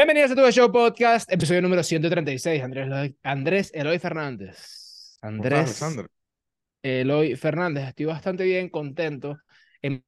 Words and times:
Bienvenidos 0.00 0.30
a 0.30 0.34
Tu 0.34 0.50
Show 0.52 0.72
Podcast, 0.72 1.30
episodio 1.30 1.60
número 1.60 1.82
136. 1.82 2.62
Andrés, 2.62 2.86
Eloy- 2.86 3.16
Andrés 3.22 3.70
Eloy 3.74 3.98
Fernández. 3.98 5.18
¿Cómo 5.20 5.44
estás, 5.44 5.82
Andrés? 5.82 6.08
Eloy 6.82 7.36
Fernández. 7.36 7.88
Estoy 7.88 8.06
bastante 8.06 8.44
bien, 8.44 8.70
contento, 8.70 9.36
em- 9.82 10.02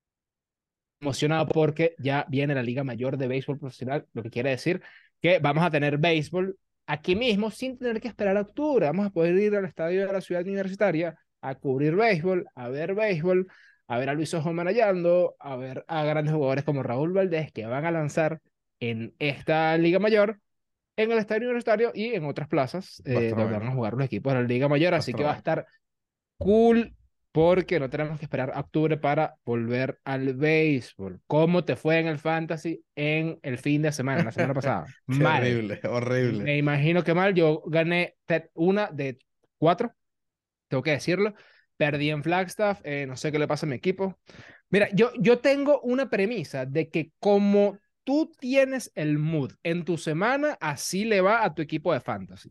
emocionado 1.02 1.46
porque 1.48 1.94
ya 1.98 2.24
viene 2.30 2.54
la 2.54 2.62
Liga 2.62 2.82
Mayor 2.84 3.18
de 3.18 3.28
Béisbol 3.28 3.58
Profesional, 3.58 4.06
lo 4.14 4.22
que 4.22 4.30
quiere 4.30 4.48
decir 4.48 4.80
que 5.20 5.40
vamos 5.40 5.62
a 5.62 5.70
tener 5.70 5.98
béisbol 5.98 6.56
aquí 6.86 7.14
mismo 7.14 7.50
sin 7.50 7.76
tener 7.76 8.00
que 8.00 8.08
esperar 8.08 8.38
a 8.38 8.40
octubre. 8.40 8.86
Vamos 8.86 9.04
a 9.08 9.10
poder 9.10 9.36
ir 9.36 9.54
al 9.56 9.66
estadio 9.66 10.06
de 10.06 10.10
la 10.14 10.22
ciudad 10.22 10.40
universitaria 10.40 11.18
a 11.42 11.54
cubrir 11.56 11.96
béisbol, 11.96 12.46
a 12.54 12.70
ver 12.70 12.94
béisbol, 12.94 13.46
a 13.88 13.98
ver 13.98 14.08
a 14.08 14.14
Luis 14.14 14.32
Ojo 14.32 14.54
manejando, 14.54 15.36
a 15.38 15.54
ver 15.56 15.84
a 15.86 16.02
grandes 16.04 16.32
jugadores 16.32 16.64
como 16.64 16.82
Raúl 16.82 17.12
Valdés 17.12 17.52
que 17.52 17.66
van 17.66 17.84
a 17.84 17.90
lanzar 17.90 18.40
en 18.82 19.14
esta 19.20 19.78
Liga 19.78 20.00
Mayor, 20.00 20.40
en 20.96 21.12
el 21.12 21.18
estadio 21.18 21.44
universitario 21.44 21.92
y 21.94 22.14
en 22.14 22.24
otras 22.24 22.48
plazas 22.48 23.00
eh, 23.04 23.30
donde 23.30 23.56
van 23.56 23.68
a 23.68 23.72
jugar 23.72 23.94
los 23.94 24.04
equipos 24.04 24.32
de 24.32 24.40
la 24.40 24.46
Liga 24.46 24.68
Mayor. 24.68 24.94
Así 24.94 25.14
que 25.14 25.22
va 25.22 25.32
a 25.32 25.36
estar 25.36 25.66
cool 26.36 26.92
porque 27.30 27.78
no 27.78 27.88
tenemos 27.88 28.18
que 28.18 28.24
esperar 28.24 28.50
a 28.52 28.60
octubre 28.60 28.96
para 28.96 29.36
volver 29.44 30.00
al 30.02 30.34
béisbol. 30.34 31.20
¿Cómo 31.28 31.64
te 31.64 31.76
fue 31.76 32.00
en 32.00 32.08
el 32.08 32.18
fantasy 32.18 32.82
en 32.96 33.38
el 33.42 33.58
fin 33.58 33.82
de 33.82 33.92
semana, 33.92 34.24
la 34.24 34.32
semana 34.32 34.54
pasada? 34.60 34.86
Mal. 35.06 35.44
Terrible, 35.44 35.80
horrible. 35.88 36.42
Me 36.42 36.58
imagino 36.58 37.04
que 37.04 37.14
mal. 37.14 37.34
Yo 37.34 37.62
gané 37.66 38.16
una 38.54 38.88
de 38.88 39.16
cuatro, 39.58 39.94
tengo 40.66 40.82
que 40.82 40.90
decirlo. 40.90 41.34
Perdí 41.76 42.10
en 42.10 42.24
Flagstaff, 42.24 42.80
eh, 42.82 43.06
no 43.06 43.16
sé 43.16 43.30
qué 43.30 43.38
le 43.38 43.46
pasa 43.46 43.64
a 43.64 43.68
mi 43.68 43.76
equipo. 43.76 44.18
Mira, 44.70 44.88
yo, 44.92 45.12
yo 45.20 45.38
tengo 45.38 45.80
una 45.82 46.10
premisa 46.10 46.66
de 46.66 46.90
que 46.90 47.12
como 47.20 47.78
tú 48.04 48.32
tienes 48.40 48.90
el 48.94 49.18
mood 49.18 49.52
en 49.62 49.84
tu 49.84 49.98
semana, 49.98 50.56
así 50.60 51.04
le 51.04 51.20
va 51.20 51.44
a 51.44 51.54
tu 51.54 51.62
equipo 51.62 51.92
de 51.92 52.00
fantasy. 52.00 52.50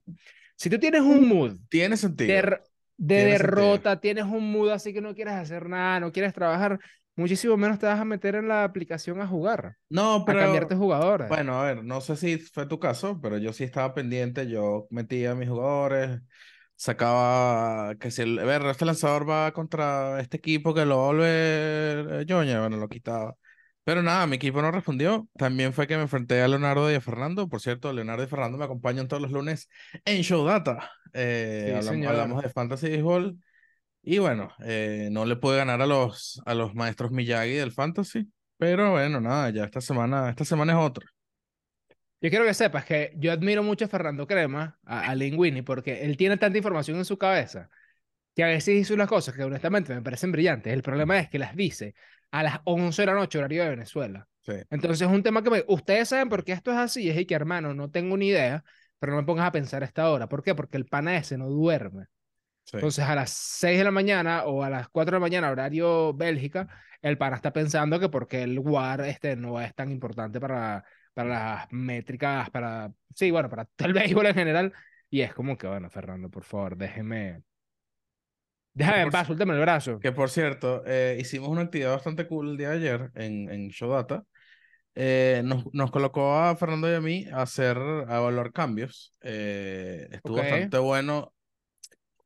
Si 0.56 0.70
tú 0.70 0.80
tienes 0.80 1.02
un 1.02 1.28
mood 1.28 1.58
Tiene 1.70 1.98
sentido. 1.98 2.44
de, 2.44 2.60
de 2.98 3.16
Tiene 3.16 3.36
sentido. 3.36 3.84
derrota, 3.84 4.00
tienes 4.00 4.26
un 4.26 4.52
mood 4.52 4.70
así 4.72 4.94
que 4.94 5.02
no 5.02 5.16
quieres 5.16 5.34
hacer 5.36 5.68
nada, 5.70 6.00
no 6.00 6.12
quieres 6.12 6.34
trabajar, 6.34 6.80
muchísimo 7.16 7.58
menos 7.58 7.80
te 7.80 7.86
vas 7.88 8.00
a 8.00 8.06
meter 8.06 8.36
en 8.36 8.48
la 8.48 8.64
aplicación 8.64 9.22
a 9.22 9.28
jugar, 9.28 9.78
No, 9.90 10.26
a 10.26 10.36
pero 10.36 10.38
cambiarte 10.38 10.76
jugadores. 10.76 11.38
bueno, 11.38 11.60
a 11.62 11.66
ver, 11.66 11.84
no 11.84 12.02
sé 12.02 12.16
si 12.18 12.38
fue 12.40 12.66
tu 12.68 12.80
caso, 12.80 13.20
pero 13.22 13.38
yo 13.38 13.54
sí 13.54 13.64
estaba 13.64 13.94
pendiente. 13.94 14.48
Yo 14.50 14.88
metía 14.90 15.32
a 15.32 15.36
mis 15.36 15.50
jugadores, 15.50 16.22
sacaba 16.76 17.96
que 18.00 18.12
si 18.12 18.22
el, 18.24 18.40
a 18.40 18.46
ver, 18.46 18.66
este 18.68 18.86
lanzador 18.86 19.30
va 19.30 19.52
contra 19.54 20.20
este 20.22 20.38
equipo 20.38 20.74
que 20.74 20.86
lo 20.86 20.98
vuelve 21.06 22.26
Joña, 22.28 22.60
bueno, 22.62 22.78
lo 22.78 22.90
quitaba. 22.90 23.36
Pero 23.84 24.04
nada, 24.04 24.28
mi 24.28 24.36
equipo 24.36 24.62
no 24.62 24.72
respondió. 24.72 25.28
También 25.38 25.74
fue 25.74 25.88
que 25.88 25.96
me 25.96 26.04
enfrenté 26.04 26.42
a 26.42 26.48
Leonardo 26.48 26.92
y 26.92 26.96
a 26.96 27.02
Fernando. 27.02 27.50
Por 27.50 27.62
cierto, 27.62 27.92
Leonardo 27.94 28.24
y 28.24 28.28
Fernando 28.28 28.58
me 28.58 28.66
acompañan 28.66 29.08
todos 29.08 29.22
los 29.22 29.32
lunes 29.32 29.70
en 30.06 30.22
Show 30.24 30.46
Data. 30.46 30.92
Eh, 31.14 31.66
Sí, 31.68 31.88
hablam- 31.88 31.90
señor. 31.90 32.12
hablamos 32.12 32.44
de 32.44 32.50
Fantasy 32.50 32.90
Baseball. 32.90 33.38
Y 34.04 34.20
bueno, 34.20 34.52
eh, 34.64 35.10
no 35.12 35.26
le 35.26 35.36
pude 35.36 35.58
ganar 35.58 35.82
a 35.82 35.88
los, 35.88 36.42
a 36.46 36.54
los 36.56 36.76
maestros 36.76 37.12
Miyagi 37.12 37.54
del 37.54 37.72
Fantasy. 37.72 38.32
Pero 38.58 38.92
bueno, 38.92 39.20
nada, 39.22 39.50
ya 39.50 39.64
esta 39.66 39.82
semana, 39.82 40.30
esta 40.30 40.46
semana 40.46 40.74
es 40.74 40.80
otra. 40.80 41.06
Yo 42.22 42.30
quiero 42.30 42.46
que 42.46 42.54
sepas 42.54 42.86
que 42.86 43.14
yo 43.18 43.32
admiro 43.32 43.64
mucho 43.64 43.86
a 43.86 43.88
Fernando 43.88 44.28
Crema, 44.28 44.78
a, 44.86 45.10
a 45.10 45.16
Linguini, 45.16 45.64
porque 45.64 46.04
él 46.04 46.18
tiene 46.18 46.38
tanta 46.38 46.58
información 46.58 46.98
en 46.98 47.06
su 47.06 47.18
cabeza 47.18 47.70
que 48.36 48.44
a 48.44 48.48
veces 48.48 48.76
dice 48.76 48.94
unas 48.94 49.10
cosas 49.10 49.36
que 49.36 49.44
honestamente 49.44 49.94
me 49.96 50.02
parecen 50.02 50.32
brillantes. 50.32 50.74
El 50.74 50.84
problema 50.84 51.20
es 51.20 51.30
que 51.30 51.40
las 51.40 51.56
dice 51.56 51.96
a 52.32 52.44
las 52.44 52.60
11 52.64 53.02
de 53.02 53.06
la 53.06 53.14
noche, 53.14 53.38
horario 53.38 53.64
de 53.64 53.70
Venezuela. 53.70 54.28
Sí. 54.42 54.54
Entonces 54.70 55.08
es 55.08 55.14
un 55.14 55.24
tema 55.24 55.44
que 55.44 55.50
me... 55.50 55.64
Ustedes 55.68 56.10
saben 56.10 56.30
por 56.30 56.44
qué 56.44 56.54
esto 56.54 56.72
es 56.72 56.78
así, 56.78 57.10
es 57.10 57.18
y 57.18 57.26
que 57.26 57.36
hermano, 57.36 57.74
no 57.74 57.92
tengo 57.92 58.18
ni 58.18 58.30
idea, 58.30 58.64
pero 59.00 59.14
no 59.14 59.20
me 59.20 59.26
pongas 59.26 59.48
a 59.48 59.52
pensar 59.52 59.84
a 59.84 59.86
esta 59.86 60.10
hora. 60.10 60.28
¿Por 60.28 60.44
qué? 60.44 60.56
Porque 60.56 60.78
el 60.78 60.86
pana 60.86 61.18
ese 61.18 61.38
no 61.38 61.50
duerme. 61.50 62.06
sí. 62.64 62.78
Entonces 62.78 63.06
a 63.06 63.16
las 63.16 63.30
6 63.32 63.78
de 63.78 63.84
la 63.84 63.92
mañana 63.92 64.46
o 64.46 64.64
a 64.64 64.70
las 64.70 64.90
4 64.90 65.12
de 65.12 65.16
la 65.18 65.22
mañana, 65.22 65.52
horario 65.52 66.14
Bélgica, 66.14 66.68
el 67.02 67.18
pana 67.18 67.36
está 67.36 67.52
pensando 67.52 68.00
que 68.00 68.10
porque 68.10 68.44
el 68.44 68.60
WAR 68.60 69.02
este 69.02 69.36
no 69.36 69.60
es 69.60 69.74
tan 69.76 69.92
importante 69.92 70.40
para, 70.40 70.84
para 71.14 71.30
las 71.30 71.72
métricas, 71.72 72.50
para, 72.50 72.92
sí, 73.16 73.32
bueno, 73.32 73.50
para 73.50 73.66
todo 73.66 73.88
el 73.88 73.94
béisbol 73.94 74.28
en 74.28 74.36
general. 74.36 74.74
Y 75.10 75.22
es 75.22 75.34
como 75.34 75.58
que, 75.58 75.68
bueno, 75.68 75.90
Fernando, 75.90 76.30
por 76.30 76.44
favor, 76.44 76.78
déjeme, 76.78 77.44
déjame 78.74 79.02
en 79.02 79.12
paz, 79.12 79.28
suéltame 79.28 79.54
el 79.54 79.60
brazo. 79.62 80.00
Que 80.00 80.12
por 80.12 80.30
cierto, 80.30 80.84
eh, 80.86 81.18
hicimos 81.20 81.50
una 81.50 81.62
actividad 81.62 81.92
bastante 81.94 82.28
cool 82.28 82.52
el 82.52 82.58
día 82.58 82.70
de 82.72 82.76
ayer 82.78 83.12
en, 83.16 83.50
en 83.52 83.70
Showdata. 83.70 84.24
Eh, 84.96 85.42
nos, 85.46 85.66
nos 85.74 85.92
colocó 85.92 86.36
a 86.36 86.56
Fernando 86.58 86.92
y 86.92 86.96
a 86.96 87.02
mí 87.02 87.26
a 87.32 87.44
hacer, 87.44 87.78
a 87.78 88.18
evaluar 88.20 88.52
cambios. 88.54 89.14
Eh, 89.22 90.08
estuvo 90.12 90.40
bastante 90.40 90.78
bueno. 90.80 91.34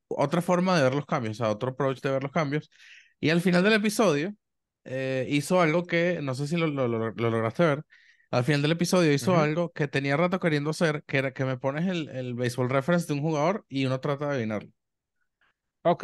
Otra 0.08 0.42
forma 0.42 0.78
de 0.78 0.84
ver 0.84 0.96
los 0.96 1.06
cambios, 1.06 1.40
o 1.40 1.44
sea, 1.44 1.52
otro 1.52 1.72
approach 1.72 2.00
de 2.02 2.12
ver 2.12 2.24
los 2.24 2.32
cambios. 2.32 2.70
Y 3.20 3.30
al 3.32 3.42
final 3.42 3.64
del 3.64 3.74
episodio 3.74 4.34
eh, 4.84 5.26
hizo 5.30 5.62
algo 5.62 5.86
que, 5.86 6.20
no 6.22 6.36
sé 6.36 6.48
si 6.48 6.58
lo, 6.58 6.68
lo- 6.68 6.88
lo- 6.88 7.12
lo 7.12 7.30
lograste 7.32 7.66
ver, 7.66 7.84
al 8.32 8.44
final 8.44 8.62
del 8.62 8.72
episodio 8.74 9.12
hizo 9.14 9.38
algo 9.40 9.72
que 9.72 9.88
tenía 9.88 10.16
rato 10.18 10.40
queriendo 10.40 10.70
hacer, 10.72 11.04
que 11.08 11.18
era 11.18 11.34
que 11.34 11.46
me 11.46 11.58
pones 11.58 11.88
el, 11.88 12.10
el 12.10 12.36
baseball 12.36 12.70
reference 12.70 13.08
de 13.08 13.14
un 13.14 13.22
jugador 13.22 13.66
y 13.70 13.86
uno 13.86 14.00
trata 14.00 14.28
de 14.28 14.34
adivinarlo. 14.36 14.70
Ok, 15.86 16.04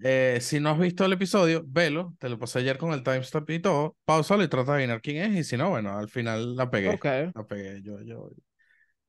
Eh, 0.00 0.38
si 0.40 0.60
no 0.60 0.70
has 0.70 0.78
visto 0.78 1.04
el 1.04 1.12
episodio, 1.12 1.64
velo, 1.66 2.14
te 2.20 2.28
lo 2.28 2.38
pasé 2.38 2.60
ayer 2.60 2.78
con 2.78 2.92
el 2.92 3.02
timestamp 3.02 3.50
y 3.50 3.58
todo, 3.60 3.96
pausalo 4.04 4.44
y 4.44 4.48
trata 4.48 4.72
de 4.72 4.78
adivinar 4.78 5.02
quién 5.02 5.16
es, 5.32 5.36
y 5.40 5.44
si 5.44 5.56
no, 5.56 5.70
bueno, 5.70 5.98
al 5.98 6.08
final 6.08 6.54
la 6.54 6.70
pegué, 6.70 7.02
ok. 7.02 7.34
la 7.34 7.44
pegué, 7.46 7.82
yo, 7.82 8.00
yo 8.02 8.30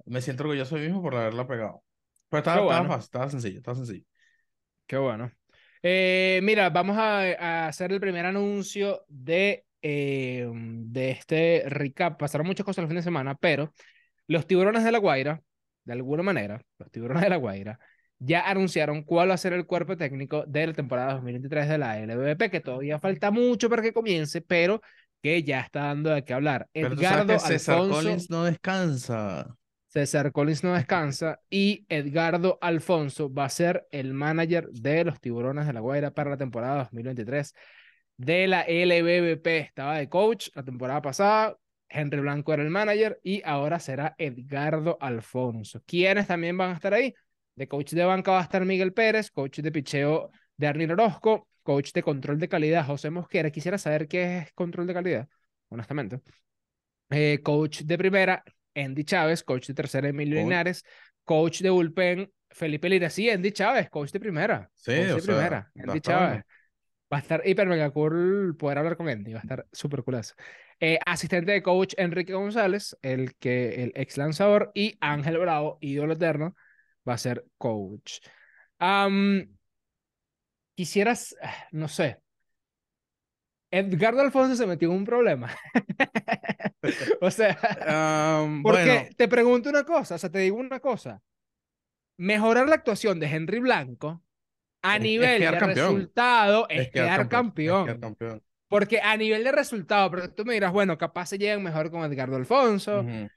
me 0.05 0.21
siento 0.21 0.43
orgulloso 0.43 0.75
de 0.75 0.81
mí 0.81 0.87
mismo 0.87 1.03
por 1.03 1.15
haberla 1.15 1.47
pegado. 1.47 1.83
Pero 2.29 2.39
estaba, 2.39 2.57
Qué 2.57 2.61
estaba 2.61 2.83
bueno. 2.83 2.87
fácil, 2.87 3.03
estaba 3.05 3.29
sencillo, 3.31 3.57
estaba 3.59 3.75
sencillo. 3.77 4.05
Qué 4.87 4.97
bueno. 4.97 5.31
Eh, 5.81 6.39
mira, 6.43 6.69
vamos 6.69 6.97
a, 6.97 7.21
a 7.65 7.67
hacer 7.67 7.91
el 7.91 7.99
primer 8.01 8.25
anuncio 8.25 9.03
de, 9.07 9.65
eh, 9.81 10.49
de 10.53 11.11
este 11.11 11.63
recap. 11.67 12.19
Pasaron 12.19 12.47
muchas 12.47 12.65
cosas 12.65 12.83
el 12.83 12.87
fin 12.87 12.97
de 12.97 13.03
semana, 13.03 13.35
pero 13.35 13.73
los 14.27 14.47
tiburones 14.47 14.83
de 14.83 14.91
La 14.91 14.99
Guaira, 14.99 15.41
de 15.85 15.93
alguna 15.93 16.23
manera, 16.23 16.61
los 16.79 16.91
tiburones 16.91 17.23
de 17.23 17.29
La 17.29 17.37
Guaira, 17.37 17.79
ya 18.19 18.41
anunciaron 18.41 19.03
cuál 19.03 19.29
va 19.29 19.33
a 19.33 19.37
ser 19.37 19.53
el 19.53 19.65
cuerpo 19.65 19.97
técnico 19.97 20.43
de 20.45 20.67
la 20.67 20.73
temporada 20.73 21.13
2023 21.13 21.69
de 21.69 21.77
la 21.77 21.99
LVP, 21.99 22.49
que 22.49 22.59
todavía 22.59 22.99
falta 22.99 23.31
mucho 23.31 23.69
para 23.69 23.81
que 23.81 23.93
comience, 23.93 24.41
pero 24.41 24.81
que 25.21 25.43
ya 25.43 25.61
está 25.61 25.85
dando 25.85 26.09
de 26.09 26.23
qué 26.23 26.33
hablar. 26.33 26.67
Pero 26.73 26.95
tú 26.95 27.01
sabes 27.01 27.11
Edgardo 27.11 27.33
que 27.33 27.39
César 27.39 27.75
Alfonso. 27.75 28.01
Collins 28.01 28.29
no 28.29 28.43
descansa. 28.43 29.55
César 29.87 30.31
Collins 30.31 30.63
no 30.63 30.75
descansa 30.75 31.39
y 31.49 31.85
Edgardo 31.89 32.59
Alfonso 32.61 33.33
va 33.33 33.45
a 33.45 33.49
ser 33.49 33.87
el 33.89 34.13
manager 34.13 34.69
de 34.69 35.03
los 35.03 35.19
Tiburones 35.19 35.65
de 35.65 35.73
la 35.73 35.79
Guaira 35.79 36.11
para 36.11 36.29
la 36.29 36.37
temporada 36.37 36.77
2023 36.83 37.55
de 38.17 38.47
la 38.47 38.65
LBBP. 38.67 39.47
Estaba 39.47 39.97
de 39.97 40.07
coach 40.07 40.49
la 40.53 40.63
temporada 40.63 41.01
pasada, 41.01 41.57
Henry 41.87 42.19
Blanco 42.19 42.53
era 42.53 42.61
el 42.61 42.69
manager 42.69 43.19
y 43.23 43.41
ahora 43.43 43.79
será 43.79 44.13
Edgardo 44.19 44.97
Alfonso. 45.01 45.81
¿Quiénes 45.87 46.27
también 46.27 46.55
van 46.55 46.71
a 46.71 46.75
estar 46.75 46.93
ahí? 46.93 47.15
De 47.59 47.67
coach 47.67 47.91
de 47.91 48.05
banca 48.05 48.31
va 48.31 48.39
a 48.39 48.43
estar 48.43 48.63
Miguel 48.63 48.93
Pérez, 48.93 49.31
coach 49.31 49.59
de 49.59 49.69
picheo 49.69 50.31
de 50.55 50.67
Arnil 50.67 50.93
Orozco, 50.93 51.49
coach 51.61 51.91
de 51.91 52.01
control 52.01 52.39
de 52.39 52.47
calidad 52.47 52.85
José 52.85 53.09
Mosquera. 53.09 53.51
Quisiera 53.51 53.77
saber 53.77 54.07
qué 54.07 54.37
es 54.37 54.53
control 54.53 54.87
de 54.87 54.93
calidad, 54.93 55.27
honestamente. 55.67 56.21
Eh, 57.09 57.41
coach 57.43 57.81
de 57.81 57.97
primera, 57.97 58.41
Andy 58.73 59.03
Chávez, 59.03 59.43
coach 59.43 59.67
de 59.67 59.73
tercera, 59.73 60.07
Emilio. 60.07 60.39
Linares, 60.39 60.85
coach 61.25 61.59
de 61.59 61.69
bullpen, 61.69 62.31
Felipe 62.49 62.87
Lira. 62.87 63.09
Sí, 63.09 63.29
Andy 63.29 63.51
Chávez, 63.51 63.89
coach 63.89 64.11
de 64.11 64.21
primera. 64.21 64.71
Sí, 64.73 64.95
coach 64.95 65.11
o 65.11 65.15
de 65.15 65.21
sea, 65.21 65.33
primera, 65.35 65.71
Andy 65.75 65.99
Chávez. 65.99 66.43
Va 67.11 67.17
a 67.17 67.19
estar 67.19 67.41
hiper 67.43 67.67
mega 67.67 67.89
cool 67.89 68.55
poder 68.57 68.77
hablar 68.77 68.95
con 68.95 69.09
Andy, 69.09 69.33
va 69.33 69.39
a 69.39 69.41
estar 69.41 69.67
súper 69.73 70.01
cool 70.03 70.15
eso. 70.15 70.33
Eh, 70.79 70.97
asistente 71.05 71.51
de 71.51 71.61
coach 71.61 71.93
Enrique 71.97 72.31
González, 72.31 72.95
el 73.01 73.35
que 73.35 73.83
el 73.83 73.91
ex 73.95 74.15
lanzador, 74.15 74.71
y 74.73 74.97
Ángel 75.01 75.37
Bravo, 75.39 75.77
ídolo 75.81 76.13
eterno, 76.13 76.55
va 77.09 77.15
a 77.15 77.17
ser 77.17 77.45
coach. 77.57 78.19
Am, 78.79 79.47
quisieras, 80.75 81.35
no 81.71 81.87
sé. 81.87 82.19
Edgardo 83.71 84.21
Alfonso 84.21 84.55
se 84.55 84.65
metió 84.65 84.89
en 84.89 84.97
un 84.97 85.05
problema. 85.05 85.55
o 87.21 87.29
sea, 87.29 87.57
Am, 88.41 88.63
porque 88.63 88.83
bueno, 88.83 89.09
te 89.15 89.27
pregunto 89.27 89.69
una 89.69 89.83
cosa, 89.83 90.15
o 90.15 90.17
sea, 90.17 90.29
te 90.31 90.39
digo 90.39 90.57
una 90.57 90.79
cosa. 90.79 91.21
Mejorar 92.17 92.67
la 92.67 92.75
actuación 92.75 93.19
de 93.19 93.27
Henry 93.27 93.59
Blanco 93.59 94.23
a 94.81 94.95
Es- 94.95 94.95
es 94.97 95.01
nivel 95.03 95.39
quedar 95.39 95.53
de 95.53 95.59
campeón. 95.59 95.95
resultado 95.95 96.67
es, 96.69 96.81
es 96.81 96.91
quedar 96.91 97.07
quedar 97.09 97.29
campeón. 97.29 97.79
es 97.81 97.85
quedar 97.85 97.99
campeón. 97.99 98.43
Porque 98.67 99.01
a 99.01 99.17
nivel 99.17 99.43
de 99.43 99.51
resultado, 99.51 100.11
pero 100.11 100.31
tú 100.33 100.45
me 100.45 100.53
dirás, 100.53 100.71
bueno, 100.71 100.97
capaz 100.97 101.27
se 101.27 101.37
llegan 101.37 101.63
mejor 101.63 101.89
con 101.91 102.03
Edgardo 102.03 102.35
Alfonso, 102.35 103.01
Ujú. 103.01 103.29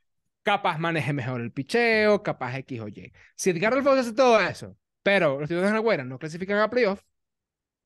Capaz 0.42 0.78
maneje 0.78 1.12
mejor 1.12 1.40
el 1.40 1.52
picheo, 1.52 2.22
capaz 2.22 2.56
X 2.58 2.80
o 2.80 2.88
Y. 2.88 3.12
Si 3.36 3.50
Edgardo 3.50 3.78
Alfonso 3.78 4.00
hace 4.00 4.12
todo 4.14 4.40
eso, 4.40 4.76
pero 5.02 5.38
los 5.40 5.48
Tiburones 5.48 5.72
de 5.72 5.76
la 5.76 5.80
Guaira 5.80 6.04
no 6.04 6.18
clasifican 6.18 6.58
a 6.58 6.70
playoff 6.70 7.02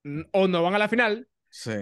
mm, 0.05 0.23
o 0.33 0.49
no 0.49 0.63
van 0.63 0.75
a 0.75 0.79
la 0.79 0.89
final, 0.89 1.29
Sí, 1.49 1.73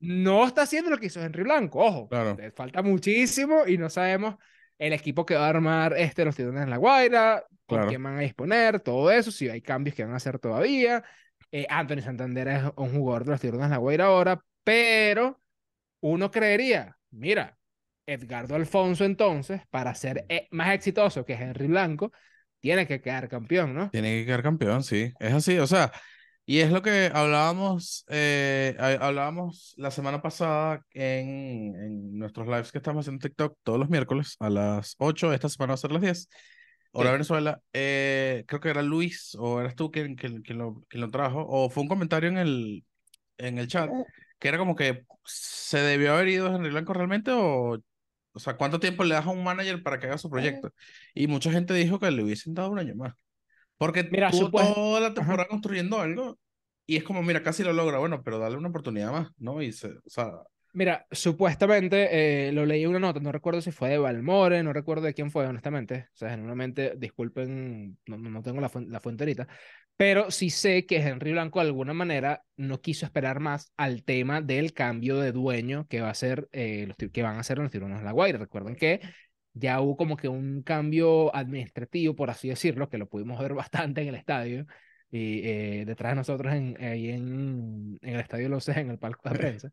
no 0.00 0.46
está 0.46 0.62
haciendo 0.62 0.90
lo 0.90 0.98
que 0.98 1.06
hizo 1.06 1.20
Henry 1.22 1.42
Blanco. 1.42 1.80
Ojo, 1.84 2.08
claro. 2.08 2.36
falta 2.54 2.82
muchísimo 2.82 3.66
y 3.66 3.78
no 3.78 3.90
sabemos 3.90 4.36
el 4.78 4.92
equipo 4.92 5.26
que 5.26 5.34
va 5.34 5.46
a 5.46 5.48
armar 5.50 5.94
este, 5.96 6.24
los 6.24 6.36
Tiburones 6.36 6.66
de 6.66 6.70
La 6.70 6.76
Guaira, 6.76 7.44
con 7.66 7.78
Claro. 7.78 7.88
quién 7.88 8.02
van 8.02 8.16
a 8.16 8.20
disponer, 8.20 8.80
todo 8.80 9.10
eso, 9.10 9.30
si 9.32 9.48
hay 9.48 9.60
cambios 9.60 9.96
que 9.96 10.04
van 10.04 10.12
a 10.14 10.16
hacer 10.16 10.38
todavía. 10.38 11.04
Eh, 11.50 11.66
Anthony 11.68 12.00
Santander 12.02 12.48
es 12.48 12.62
un 12.76 12.92
jugador 12.94 13.24
de 13.24 13.30
los 13.32 13.40
Tiburones 13.40 13.68
de 13.70 13.74
La 13.74 13.78
Guaira 13.78 14.06
ahora, 14.06 14.44
pero 14.64 15.40
uno 16.00 16.30
creería, 16.30 16.98
mira, 17.10 17.57
Edgardo 18.08 18.54
Alfonso 18.56 19.04
entonces, 19.04 19.62
para 19.70 19.94
ser 19.94 20.26
eh, 20.28 20.48
más 20.50 20.74
exitoso 20.74 21.24
que 21.24 21.34
Henry 21.34 21.66
Blanco, 21.68 22.12
tiene 22.60 22.86
que 22.86 23.00
quedar 23.00 23.28
campeón, 23.28 23.74
¿no? 23.74 23.90
Tiene 23.90 24.20
que 24.20 24.26
quedar 24.26 24.42
campeón, 24.42 24.82
sí. 24.84 25.12
Es 25.18 25.32
así, 25.32 25.58
o 25.58 25.66
sea, 25.66 25.92
y 26.44 26.58
es 26.60 26.70
lo 26.70 26.82
que 26.82 27.10
hablábamos, 27.14 28.04
eh, 28.08 28.76
ha- 28.78 29.06
hablábamos 29.06 29.72
la 29.78 29.90
semana 29.90 30.20
pasada 30.20 30.82
en, 30.92 31.74
en 31.74 32.18
nuestros 32.18 32.46
lives 32.48 32.70
que 32.70 32.78
estamos 32.78 33.04
haciendo 33.04 33.16
en 33.26 33.30
TikTok 33.30 33.58
todos 33.62 33.78
los 33.78 33.88
miércoles 33.88 34.36
a 34.40 34.50
las 34.50 34.94
8, 34.98 35.32
esta 35.32 35.48
semana 35.48 35.70
va 35.72 35.74
a 35.74 35.76
ser 35.78 35.92
las 35.92 36.02
10, 36.02 36.28
hora 36.92 37.10
Sí. 37.10 37.12
Venezuela. 37.12 37.62
Eh, 37.72 38.44
creo 38.46 38.60
que 38.60 38.68
era 38.70 38.82
Luis 38.82 39.34
o 39.38 39.58
eras 39.60 39.74
tú 39.74 39.90
quien, 39.90 40.14
quien, 40.16 40.42
quien 40.42 40.58
lo, 40.58 40.84
quien 40.88 41.00
lo 41.02 41.10
trajo, 41.10 41.46
o 41.48 41.70
fue 41.70 41.82
un 41.84 41.88
comentario 41.88 42.28
en 42.28 42.36
el, 42.38 42.84
en 43.38 43.58
el 43.58 43.68
chat 43.68 43.90
que 44.38 44.48
era 44.48 44.58
como 44.58 44.76
que 44.76 45.04
se 45.24 45.78
debió 45.80 46.14
haber 46.14 46.28
ido 46.28 46.54
Henry 46.54 46.70
Blanco 46.70 46.92
realmente 46.94 47.30
o... 47.34 47.78
O 48.38 48.40
sea, 48.40 48.56
¿cuánto 48.56 48.78
tiempo 48.78 49.02
le 49.02 49.14
das 49.16 49.26
a 49.26 49.30
un 49.30 49.42
manager 49.42 49.82
para 49.82 49.98
que 49.98 50.06
haga 50.06 50.16
su 50.16 50.30
proyecto? 50.30 50.72
Y 51.12 51.26
mucha 51.26 51.50
gente 51.50 51.74
dijo 51.74 51.98
que 51.98 52.08
le 52.12 52.22
hubiesen 52.22 52.54
dado 52.54 52.70
un 52.70 52.78
año 52.78 52.94
más. 52.94 53.14
Porque 53.76 54.04
Mira, 54.04 54.30
tuvo 54.30 54.46
supues- 54.48 54.72
toda 54.74 55.00
la 55.00 55.06
Ajá. 55.08 55.14
temporada 55.14 55.48
construyendo 55.48 56.00
algo 56.00 56.38
y 56.86 56.96
es 56.96 57.02
como, 57.02 57.20
mira, 57.24 57.42
casi 57.42 57.64
lo 57.64 57.72
logra, 57.72 57.98
bueno, 57.98 58.22
pero 58.22 58.38
dale 58.38 58.56
una 58.56 58.68
oportunidad 58.68 59.10
más, 59.10 59.30
¿no? 59.38 59.60
Y 59.60 59.72
se, 59.72 59.88
o 59.88 60.00
sea, 60.06 60.30
Mira, 60.72 61.06
supuestamente 61.10 62.48
eh, 62.48 62.52
lo 62.52 62.64
leí 62.66 62.82
en 62.84 62.90
una 62.90 62.98
nota, 63.00 63.20
no 63.20 63.32
recuerdo 63.32 63.60
si 63.60 63.72
fue 63.72 63.88
de 63.88 63.98
Balmore, 63.98 64.62
no 64.62 64.72
recuerdo 64.72 65.06
de 65.06 65.14
quién 65.14 65.30
fue, 65.30 65.46
honestamente. 65.46 66.08
O 66.14 66.16
sea, 66.16 66.30
genuinamente, 66.30 66.94
disculpen, 66.96 67.98
no, 68.06 68.16
no 68.18 68.42
tengo 68.42 68.60
la, 68.60 68.68
fuen- 68.70 68.88
la 68.88 69.00
fuente 69.00 69.24
ahorita, 69.24 69.48
pero 69.96 70.30
sí 70.30 70.50
sé 70.50 70.86
que 70.86 70.98
Henry 70.98 71.32
Blanco 71.32 71.60
de 71.60 71.66
alguna 71.66 71.94
manera 71.94 72.44
no 72.56 72.80
quiso 72.80 73.06
esperar 73.06 73.40
más 73.40 73.72
al 73.76 74.04
tema 74.04 74.40
del 74.42 74.72
cambio 74.74 75.18
de 75.18 75.32
dueño 75.32 75.86
que 75.88 76.00
va 76.02 76.10
a 76.10 76.14
ser, 76.14 76.48
eh, 76.52 76.86
los, 76.86 76.96
que 77.10 77.22
van 77.22 77.36
a 77.36 77.40
hacer 77.40 77.58
los 77.58 77.70
tiburones 77.70 77.98
de 78.00 78.04
La 78.04 78.12
Guaira. 78.12 78.38
Recuerden 78.38 78.76
que 78.76 79.00
ya 79.54 79.80
hubo 79.80 79.96
como 79.96 80.16
que 80.16 80.28
un 80.28 80.62
cambio 80.62 81.34
administrativo, 81.34 82.14
por 82.14 82.30
así 82.30 82.48
decirlo, 82.48 82.88
que 82.88 82.98
lo 82.98 83.08
pudimos 83.08 83.40
ver 83.40 83.54
bastante 83.54 84.02
en 84.02 84.08
el 84.08 84.14
estadio. 84.14 84.66
Y 85.10 85.40
eh, 85.48 85.84
detrás 85.86 86.12
de 86.12 86.16
nosotros, 86.16 86.52
en, 86.52 86.76
ahí 86.84 87.08
en, 87.08 87.98
en 88.02 88.14
el 88.14 88.20
estadio 88.20 88.48
Los 88.50 88.68
en 88.68 88.90
el 88.90 88.98
palco 88.98 89.28
de 89.28 89.34
prensa. 89.34 89.70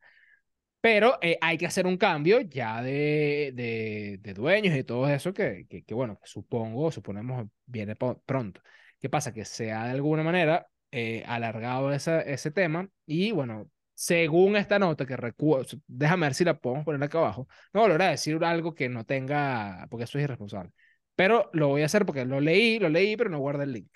Pero 0.86 1.18
eh, 1.20 1.40
hay 1.42 1.58
que 1.58 1.66
hacer 1.66 1.88
un 1.88 1.98
cambio 1.98 2.42
ya 2.42 2.84
de, 2.84 3.52
de, 3.56 4.20
de 4.22 4.34
dueños 4.36 4.78
y 4.78 4.84
todo 4.84 5.08
eso 5.10 5.34
que, 5.34 5.66
que, 5.68 5.84
que, 5.84 5.94
bueno, 5.96 6.20
supongo, 6.24 6.92
suponemos 6.92 7.48
viene 7.66 7.96
pronto. 7.96 8.62
¿Qué 9.02 9.10
pasa? 9.10 9.34
Que 9.34 9.46
se 9.46 9.72
ha 9.72 9.86
de 9.86 9.92
alguna 9.94 10.22
manera 10.22 10.68
eh, 10.92 11.24
alargado 11.26 11.92
esa, 11.92 12.22
ese 12.22 12.52
tema 12.52 12.88
y 13.08 13.32
bueno, 13.32 13.68
según 13.96 14.58
esta 14.58 14.78
nota 14.78 15.08
que 15.08 15.18
recuerdo, 15.18 15.80
déjame 15.88 16.28
ver 16.28 16.36
si 16.36 16.44
la 16.46 16.60
podemos 16.60 16.86
poner 16.86 17.02
acá 17.04 17.18
abajo, 17.18 17.48
no 17.74 17.82
volveré 17.82 18.04
a 18.04 18.10
decir 18.12 18.38
algo 18.44 18.76
que 18.76 18.88
no 18.88 19.06
tenga, 19.06 19.88
porque 19.90 20.04
eso 20.04 20.20
es 20.20 20.26
irresponsable, 20.26 20.72
pero 21.16 21.50
lo 21.54 21.70
voy 21.70 21.82
a 21.82 21.86
hacer 21.86 22.06
porque 22.06 22.26
lo 22.26 22.40
leí, 22.40 22.78
lo 22.78 22.90
leí, 22.90 23.18
pero 23.18 23.32
no 23.32 23.40
guardé 23.40 23.64
el 23.64 23.72
link. 23.74 23.90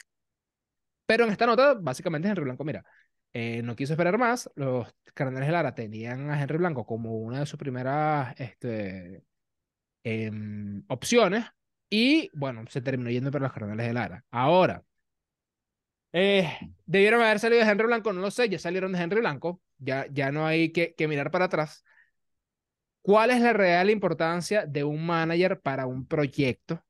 Pero 1.06 1.25
en 1.25 1.31
esta 1.31 1.45
nota, 1.45 1.74
básicamente, 1.74 2.27
Henry 2.27 2.44
Blanco, 2.44 2.63
mira, 2.63 2.83
eh, 3.33 3.61
no 3.63 3.75
quiso 3.75 3.93
esperar 3.93 4.17
más. 4.17 4.49
Los 4.55 4.87
Cardenales 5.13 5.47
de 5.47 5.53
Lara 5.53 5.75
tenían 5.75 6.29
a 6.29 6.41
Henry 6.41 6.57
Blanco 6.57 6.85
como 6.85 7.17
una 7.17 7.39
de 7.41 7.45
sus 7.45 7.59
primeras 7.59 8.35
este, 8.39 9.23
em, 10.03 10.83
opciones. 10.87 11.45
Y 11.89 12.29
bueno, 12.33 12.65
se 12.69 12.81
terminó 12.81 13.09
yendo 13.09 13.31
para 13.31 13.45
los 13.45 13.53
Cardenales 13.53 13.87
de 13.87 13.93
Lara. 13.93 14.25
Ahora, 14.31 14.83
eh, 16.11 16.49
debieron 16.85 17.21
haber 17.21 17.39
salido 17.39 17.63
de 17.63 17.71
Henry 17.71 17.85
Blanco, 17.85 18.13
no 18.13 18.21
lo 18.21 18.31
sé, 18.31 18.49
ya 18.49 18.59
salieron 18.59 18.91
de 18.91 18.99
Henry 19.01 19.19
Blanco. 19.19 19.61
Ya, 19.77 20.07
ya 20.11 20.31
no 20.31 20.45
hay 20.45 20.71
que, 20.71 20.93
que 20.95 21.07
mirar 21.07 21.31
para 21.31 21.45
atrás. 21.45 21.83
¿Cuál 23.01 23.31
es 23.31 23.41
la 23.41 23.53
real 23.53 23.89
importancia 23.89 24.65
de 24.65 24.83
un 24.83 25.05
manager 25.05 25.59
para 25.61 25.85
un 25.87 26.05
proyecto 26.05 26.83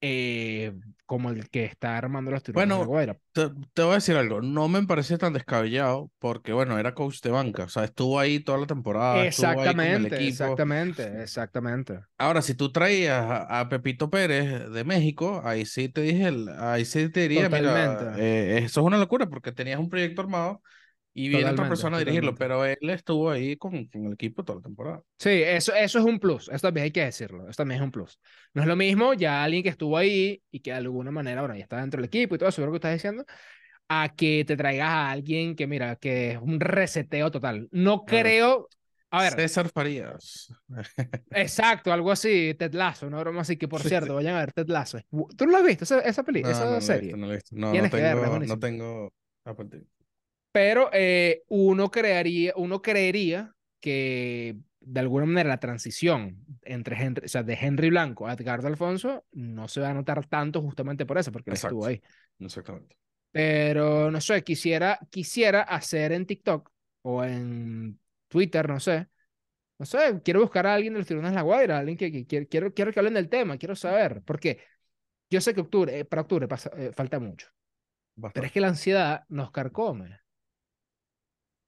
eh, 0.00 0.72
como 1.06 1.30
el 1.30 1.48
que 1.50 1.64
está 1.64 1.96
armando 1.98 2.30
los 2.30 2.42
Tiburones 2.42 2.78
de 2.78 2.88
Bueno, 2.88 2.96
te, 3.32 3.48
te 3.74 3.82
voy 3.82 3.92
a 3.92 3.94
decir 3.94 4.16
algo, 4.16 4.42
no 4.42 4.68
me 4.68 4.82
parece 4.84 5.18
tan 5.18 5.32
descabellado 5.32 6.10
porque, 6.18 6.52
bueno, 6.52 6.78
era 6.78 6.94
coach 6.94 7.20
de 7.22 7.30
banca, 7.30 7.64
o 7.64 7.68
sea, 7.68 7.84
estuvo 7.84 8.18
ahí 8.18 8.40
toda 8.40 8.58
la 8.58 8.66
temporada, 8.66 9.32
con 9.32 9.48
el 9.52 9.58
Exactamente, 9.58 10.26
exactamente, 10.26 11.02
exactamente. 11.22 12.00
Ahora, 12.18 12.42
si 12.42 12.54
tú 12.54 12.70
traías 12.70 13.22
a, 13.24 13.60
a 13.60 13.68
Pepito 13.70 14.10
Pérez 14.10 14.70
de 14.70 14.84
México, 14.84 15.40
ahí 15.42 15.64
sí 15.64 15.88
te 15.88 16.02
dije, 16.02 16.30
ahí 16.58 16.84
sí 16.84 17.08
te 17.10 17.20
diría, 17.20 17.48
mira, 17.48 18.12
Totalmente. 18.12 18.20
eh, 18.20 18.58
eso 18.64 18.80
es 18.80 18.86
una 18.86 18.98
locura 18.98 19.26
porque 19.26 19.52
tenías 19.52 19.80
un 19.80 19.88
proyecto 19.88 20.20
armado 20.20 20.62
y 21.12 21.28
viene 21.28 21.50
otra 21.50 21.66
Totalmente, 21.66 21.68
persona 21.68 21.96
a 21.96 22.00
dirigirlo, 22.00 22.34
totalmente. 22.34 22.38
pero 22.38 22.64
él 22.64 22.78
estuvo 22.90 23.30
ahí 23.30 23.56
con, 23.56 23.86
con 23.86 24.06
el 24.06 24.12
equipo 24.14 24.44
toda 24.44 24.58
la 24.58 24.62
temporada. 24.62 25.02
Sí, 25.18 25.28
eso, 25.30 25.74
eso 25.74 25.98
es 25.98 26.04
un 26.04 26.18
plus, 26.18 26.48
eso 26.48 26.58
también 26.68 26.84
hay 26.84 26.90
que 26.92 27.04
decirlo, 27.04 27.44
eso 27.48 27.56
también 27.58 27.80
es 27.80 27.84
un 27.84 27.90
plus. 27.90 28.18
No 28.54 28.62
es 28.62 28.68
lo 28.68 28.74
mismo 28.74 29.12
ya 29.12 29.44
alguien 29.44 29.62
que 29.62 29.68
estuvo 29.68 29.98
ahí 29.98 30.42
y 30.50 30.60
que 30.60 30.70
de 30.70 30.78
alguna 30.78 31.10
manera, 31.10 31.42
bueno, 31.42 31.54
ya 31.56 31.62
está 31.62 31.78
dentro 31.80 31.98
del 32.00 32.06
equipo 32.06 32.34
y 32.34 32.38
todo 32.38 32.48
eso, 32.48 32.64
lo 32.64 32.70
que 32.72 32.76
estás 32.76 32.94
diciendo, 32.94 33.24
a 33.88 34.14
que 34.16 34.44
te 34.46 34.56
traigas 34.56 34.88
a 34.90 35.10
alguien 35.10 35.56
que, 35.56 35.66
mira, 35.66 35.96
que 35.96 36.32
es 36.32 36.38
un 36.38 36.60
reseteo 36.60 37.30
total. 37.30 37.68
No 37.72 38.04
creo, 38.06 38.68
a 39.10 39.22
ver, 39.22 39.34
César 39.34 39.68
Farías. 39.70 40.52
exacto, 41.32 41.92
algo 41.92 42.10
así, 42.10 42.54
Ted 42.58 42.72
Lasso, 42.74 43.06
una 43.06 43.20
broma 43.20 43.42
así, 43.42 43.56
que 43.56 43.68
por 43.68 43.82
Sí, 43.82 43.88
cierto, 43.88 44.14
sí. 44.14 44.14
vayan 44.14 44.34
a 44.36 44.40
ver 44.40 44.52
Ted 44.52 44.68
Lasso. 44.68 44.98
¿Tú 45.36 45.46
no 45.46 45.52
lo 45.52 45.58
has 45.58 45.64
visto, 45.64 45.84
esa, 45.84 46.00
esa 46.00 46.22
peli, 46.24 46.42
No, 46.42 46.48
esa 46.48 46.66
no, 46.66 46.80
serie? 46.80 47.14
visto, 47.14 47.16
no 47.16 47.26
lo 47.26 47.32
he 47.32 47.36
visto. 47.36 47.54
No, 47.56 47.76
no 47.76 47.88
verla, 47.88 47.90
tengo, 47.90 48.38
no 48.40 48.58
tengo 48.58 49.12
Apple 49.44 49.66
TV. 49.66 49.86
Pero 50.52 50.90
eh, 50.92 51.42
uno 51.48 51.90
crearía, 51.90 52.52
uno 52.56 52.82
creería 52.82 53.54
que 53.80 54.56
de 54.80 55.00
alguna 55.00 55.26
manera 55.26 55.48
la 55.50 55.60
transición 55.60 56.44
entre 56.62 56.96
Henry, 56.96 57.24
o 57.26 57.28
sea, 57.28 57.42
de 57.42 57.54
Henry 57.60 57.90
Blanco 57.90 58.26
a 58.26 58.32
Edgardo 58.32 58.66
Alfonso 58.66 59.24
no 59.32 59.68
se 59.68 59.80
va 59.80 59.90
a 59.90 59.94
notar 59.94 60.26
tanto 60.26 60.60
justamente 60.60 61.06
por 61.06 61.18
eso, 61.18 61.30
porque 61.30 61.50
él 61.50 61.54
estuvo 61.56 61.86
ahí. 61.86 62.02
Exactamente. 62.38 62.96
Pero 63.32 64.10
no 64.10 64.20
sé, 64.20 64.42
quisiera, 64.42 64.98
quisiera 65.10 65.62
hacer 65.62 66.12
en 66.12 66.26
TikTok 66.26 66.70
o 67.02 67.22
en 67.24 67.98
Twitter, 68.28 68.68
no 68.68 68.80
sé. 68.80 69.06
No 69.78 69.86
sé, 69.86 70.20
quiero 70.24 70.40
buscar 70.40 70.66
a 70.66 70.74
alguien 70.74 70.92
de 70.92 70.98
los 71.00 71.06
Tiburones 71.06 71.32
de 71.32 71.36
La 71.36 71.42
Guaira, 71.42 71.78
alguien 71.78 71.96
que, 71.96 72.10
que 72.12 72.26
quiero, 72.26 72.46
quiero, 72.48 72.74
quiero 72.74 72.92
que 72.92 72.98
hablen 73.00 73.14
del 73.14 73.28
tema, 73.28 73.56
quiero 73.56 73.76
saber. 73.76 74.22
Porque 74.24 74.58
yo 75.30 75.40
sé 75.40 75.54
que 75.54 75.60
octubre, 75.62 76.00
eh, 76.00 76.04
para 76.04 76.22
octubre 76.22 76.48
pasa- 76.48 76.70
eh, 76.76 76.92
falta 76.92 77.20
mucho, 77.20 77.48
pero 78.32 78.46
es 78.46 78.52
Bastante. 78.52 78.52
que 78.52 78.60
la 78.60 78.68
ansiedad 78.68 79.24
nos 79.28 79.50
carcome. 79.52 80.20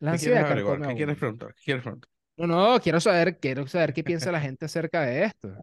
La 0.03 0.17
¿Qué 0.17 0.21
quieres 0.21 0.43
averiguar? 0.43 0.83
¿Qué 0.83 0.95
quieres 0.95 1.17
preguntar? 1.17 1.55
¿Qué 1.55 1.63
quieres 1.65 1.83
preguntar? 1.83 2.11
No, 2.37 2.47
no, 2.47 2.81
quiero 2.81 3.01
saber, 3.01 3.39
quiero 3.39 3.67
saber 3.67 3.93
qué 3.93 4.03
piensa 4.05 4.33
la 4.33 4.41
gente 4.41 4.65
acerca 4.67 5.03
de 5.03 5.25
esto. 5.25 5.63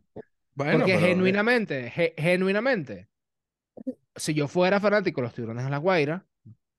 Bueno, 0.54 0.78
Porque 0.78 0.92
pero 0.92 1.26
eh, 1.26 1.38
genuinamente, 1.38 1.92
ge- 1.92 2.14
genuinamente, 2.18 3.10
si 4.16 4.34
yo 4.34 4.48
fuera 4.48 4.80
fanático 4.80 5.22
de 5.22 5.28
los 5.28 5.34
tiburones 5.34 5.66
de 5.66 5.72
la 5.72 5.78
Guaira, 5.78 6.26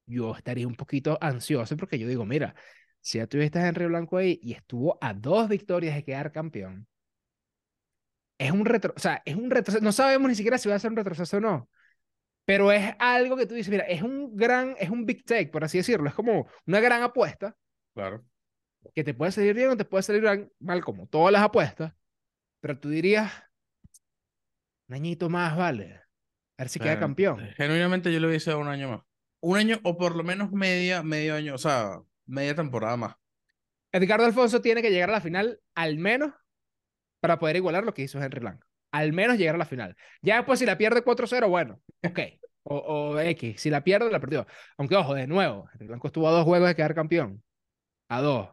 yo 0.07 0.37
estaría 0.37 0.67
un 0.69 0.77
poquito 0.77 1.19
ansioso 1.21 1.77
porque 1.77 1.99
yo 1.99 2.09
digo, 2.09 2.27
mira, 2.27 2.55
si 3.01 3.19
ya 3.19 3.27
tuviste 3.27 3.59
a 3.59 3.69
Henry 3.69 3.87
Blanco 3.87 4.19
ahí 4.19 4.41
y 4.43 4.55
estuvo 4.55 4.99
a 5.03 5.15
dos 5.15 5.49
victorias 5.49 5.95
de 5.97 6.05
quedar 6.05 6.33
campeón, 6.33 6.89
es 8.39 8.51
un 8.53 8.65
retro, 8.65 8.95
o 8.97 9.01
sea, 9.01 9.23
es 9.25 9.37
un 9.37 9.51
retroceso, 9.51 9.85
no 9.85 9.93
sabemos 9.93 10.29
ni 10.29 10.35
siquiera 10.35 10.59
si 10.59 10.69
va 10.69 10.75
a 10.77 10.79
ser 10.79 10.91
un 10.91 10.97
retroceso 10.97 11.37
o 11.39 11.41
no, 11.41 11.69
pero 12.51 12.73
es 12.73 12.97
algo 12.99 13.37
que 13.37 13.47
tú 13.47 13.55
dices, 13.55 13.71
mira, 13.71 13.85
es 13.85 14.03
un 14.03 14.35
gran, 14.35 14.75
es 14.81 14.91
un 14.91 15.07
big 15.07 15.25
take, 15.25 15.47
por 15.53 15.63
así 15.63 15.79
decirlo, 15.79 16.09
es 16.09 16.15
como 16.17 16.49
una 16.67 16.81
gran 16.81 17.01
apuesta 17.01 17.57
claro. 17.95 18.25
que 18.93 19.05
te 19.05 19.15
puede 19.15 19.31
salir 19.31 19.55
bien 19.55 19.69
o 19.69 19.77
te 19.77 19.85
puede 19.85 20.03
salir 20.03 20.51
mal- 20.59 20.83
como 20.83 21.07
todas 21.07 21.33
las 21.33 21.43
apuestas, 21.43 21.95
pero 22.61 22.77
tú 22.77 22.89
dirías, 22.89 23.33
un 24.89 24.97
añito 24.97 25.31
más, 25.31 25.57
vale, 25.57 25.95
a 26.57 26.63
ver 26.63 26.69
si 26.69 26.81
queda 26.81 26.99
campeón. 26.99 27.39
Genuinamente 27.57 28.13
yo 28.13 28.19
le 28.19 28.27
hubiese 28.27 28.51
dado 28.51 28.63
un 28.63 28.69
año 28.69 28.91
más. 28.91 29.03
Un 29.43 29.57
año 29.57 29.79
o 29.85 29.97
por 29.97 30.17
lo 30.17 30.25
menos 30.25 30.51
media, 30.51 31.05
medio 31.05 31.37
año, 31.37 31.55
o 31.55 31.59
sea, 31.59 32.01
media 32.27 32.57
temporada 32.57 32.97
más. 32.97 33.15
Edgardo 33.93 34.27
Alfonso 34.27 34.61
tiene 34.61 34.83
que 34.83 34.91
llegar 34.91 35.11
a 35.11 35.13
la 35.13 35.21
final 35.21 35.61
al 35.77 35.99
menos 35.99 36.35
para 37.21 37.39
poder 37.39 37.55
igualar 37.55 37.85
lo 37.85 37.95
que 37.95 38.03
hizo 38.03 38.21
Henry 38.21 38.41
Blanco. 38.41 38.67
Al 38.91 39.13
menos 39.13 39.39
llegar 39.39 39.55
a 39.55 39.59
la 39.59 39.67
final. 39.67 39.97
Ya 40.21 40.39
después 40.39 40.59
si 40.59 40.67
la 40.67 40.77
pierde 40.77 41.05
4-0, 41.05 41.49
bueno, 41.49 41.81
ok. 42.05 42.40
O, 42.65 42.77
o 43.15 43.21
X, 43.21 43.61
si 43.61 43.71
la 43.71 43.83
pierde, 43.85 44.11
la 44.11 44.21
perdió. 44.21 44.47
Aunque 44.79 44.97
ojo, 44.97 45.15
de 45.15 45.27
nuevo, 45.27 45.69
Henry 45.75 45.87
Blanco 45.89 46.09
estuvo 46.09 46.29
a 46.29 46.33
dos 46.33 46.45
juegos 46.45 46.69
de 46.69 46.75
quedar 46.77 46.95
campeón. 46.95 47.43
A 48.09 48.21
dos. 48.23 48.51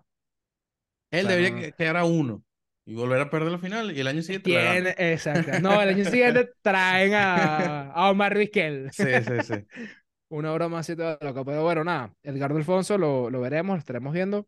Él 1.11 1.25
O 1.25 1.29
sea, 1.29 1.35
debería 1.35 1.51
no- 1.51 1.73
quedar 1.75 1.97
a 1.97 2.05
uno 2.05 2.43
y 2.85 2.93
volver 2.95 3.19
a 3.21 3.29
perder 3.29 3.51
la 3.51 3.59
final 3.59 3.95
y 3.95 3.99
el 3.99 4.07
año 4.07 4.21
siguiente. 4.21 4.49
Tiene, 4.49 4.95
exacto. 4.97 5.59
No, 5.59 5.81
el 5.81 5.89
año 5.89 6.05
siguiente 6.05 6.49
traen 6.61 7.13
a, 7.13 7.91
a 7.91 8.09
Omar 8.11 8.37
Vizquel. 8.37 8.89
Sí, 8.91 9.03
sí, 9.23 9.41
sí. 9.43 9.53
Una 10.29 10.53
broma 10.53 10.79
así 10.79 10.95
toda 10.95 11.17
loca. 11.21 11.43
Pero 11.43 11.63
bueno, 11.63 11.83
nada. 11.83 12.13
Edgardo 12.23 12.57
Alfonso 12.57 12.97
lo, 12.97 13.29
lo 13.29 13.41
veremos, 13.41 13.75
lo 13.75 13.79
estaremos 13.79 14.13
viendo. 14.13 14.47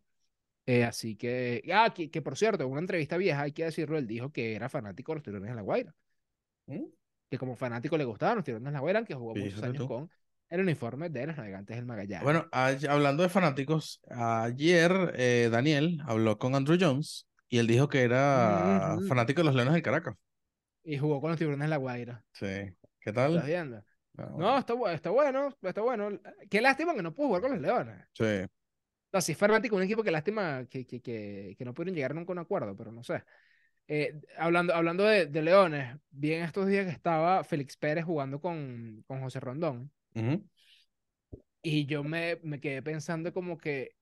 Eh, 0.65 0.83
así 0.85 1.15
que, 1.17 1.63
ah, 1.73 1.93
que, 1.95 2.11
que 2.11 2.21
por 2.21 2.37
cierto, 2.37 2.63
en 2.65 2.71
una 2.71 2.81
entrevista 2.81 3.17
vieja, 3.17 3.41
hay 3.43 3.53
que 3.53 3.65
decirlo, 3.65 3.97
él 3.97 4.07
dijo 4.07 4.31
que 4.31 4.55
era 4.55 4.69
fanático 4.69 5.11
de 5.13 5.15
los 5.17 5.23
tiburones 5.23 5.51
de 5.51 5.55
la 5.55 5.61
Guaira. 5.63 5.95
¿Mm? 6.67 6.85
Que 7.29 7.37
como 7.37 7.55
fanático 7.55 7.97
le 7.97 8.05
gustaban 8.05 8.37
los 8.37 8.45
tiburones 8.45 8.71
de 8.71 8.73
la 8.75 8.79
Guaira, 8.79 9.05
que 9.05 9.13
jugó 9.13 9.35
muchos 9.35 9.61
años 9.61 9.77
tú. 9.77 9.87
con 9.87 10.09
el 10.49 10.61
uniforme 10.61 11.09
de 11.09 11.27
los 11.27 11.37
navegantes 11.37 11.75
del 11.75 11.85
Magallanes. 11.85 12.23
Bueno, 12.23 12.47
ay- 12.51 12.85
hablando 12.89 13.21
de 13.23 13.29
fanáticos, 13.29 14.01
ayer 14.09 15.13
eh, 15.15 15.49
Daniel 15.51 16.01
habló 16.07 16.39
con 16.39 16.55
Andrew 16.55 16.77
Jones 16.79 17.27
y 17.49 17.59
él 17.59 17.67
dijo 17.67 17.87
que 17.87 18.01
era 18.01 18.95
Ujú. 18.97 19.07
fanático 19.07 19.41
de 19.41 19.45
los 19.45 19.55
Leones 19.55 19.73
del 19.73 19.83
Caracas. 19.83 20.15
Y 20.83 20.97
jugó 20.97 21.21
con 21.21 21.29
los 21.29 21.37
tiburones 21.37 21.65
de 21.65 21.69
la 21.69 21.77
Guaira. 21.77 22.23
Sí. 22.33 22.45
¿Qué 22.45 23.11
¿Estás 23.11 23.31
tal? 23.31 23.43
viendo? 23.45 23.77
Ah, 24.17 24.23
No, 24.23 24.29
bueno. 24.31 24.57
está, 24.57 24.73
bu- 24.73 24.89
está 24.91 25.09
bueno, 25.11 25.55
está 25.61 25.81
bueno. 25.81 26.19
Qué 26.49 26.61
lástima 26.61 26.95
que 26.95 27.03
no 27.03 27.13
pudo 27.13 27.27
jugar 27.27 27.41
con 27.43 27.51
los 27.51 27.61
Leones. 27.61 28.03
Sí. 28.13 28.23
O 28.25 29.11
sea, 29.11 29.21
si 29.21 29.31
es 29.33 29.37
fanático 29.37 29.75
un 29.75 29.83
equipo, 29.83 30.03
que 30.03 30.11
lástima 30.11 30.65
que, 30.69 30.85
que, 30.85 30.99
que, 31.01 31.55
que 31.57 31.65
no 31.65 31.73
pudieron 31.73 31.95
llegar 31.95 32.13
nunca 32.15 32.31
a 32.31 32.33
un 32.33 32.39
acuerdo, 32.39 32.75
pero 32.75 32.91
no 32.91 33.03
sé. 33.03 33.23
Eh, 33.91 34.21
hablando 34.37 34.73
hablando 34.75 35.03
de, 35.03 35.25
de 35.25 35.41
Leones, 35.41 35.97
vi 36.11 36.33
en 36.33 36.43
estos 36.43 36.67
días 36.67 36.85
que 36.85 36.91
estaba 36.91 37.43
Félix 37.43 37.75
Pérez 37.75 38.05
jugando 38.05 38.39
con, 38.39 39.03
con 39.07 39.19
José 39.21 39.39
Rondón. 39.39 39.91
Ujú. 40.15 40.43
Y 41.61 41.85
yo 41.85 42.03
me, 42.03 42.39
me 42.43 42.59
quedé 42.59 42.81
pensando 42.81 43.33
como 43.33 43.57
que, 43.57 43.95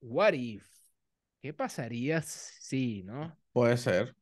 what 0.00 0.34
if? 0.34 0.66
¿Qué 1.42 1.52
pasaría 1.54 2.22
si, 2.22 3.02
no? 3.04 3.36
Puede 3.52 3.76
ser. 3.76 4.16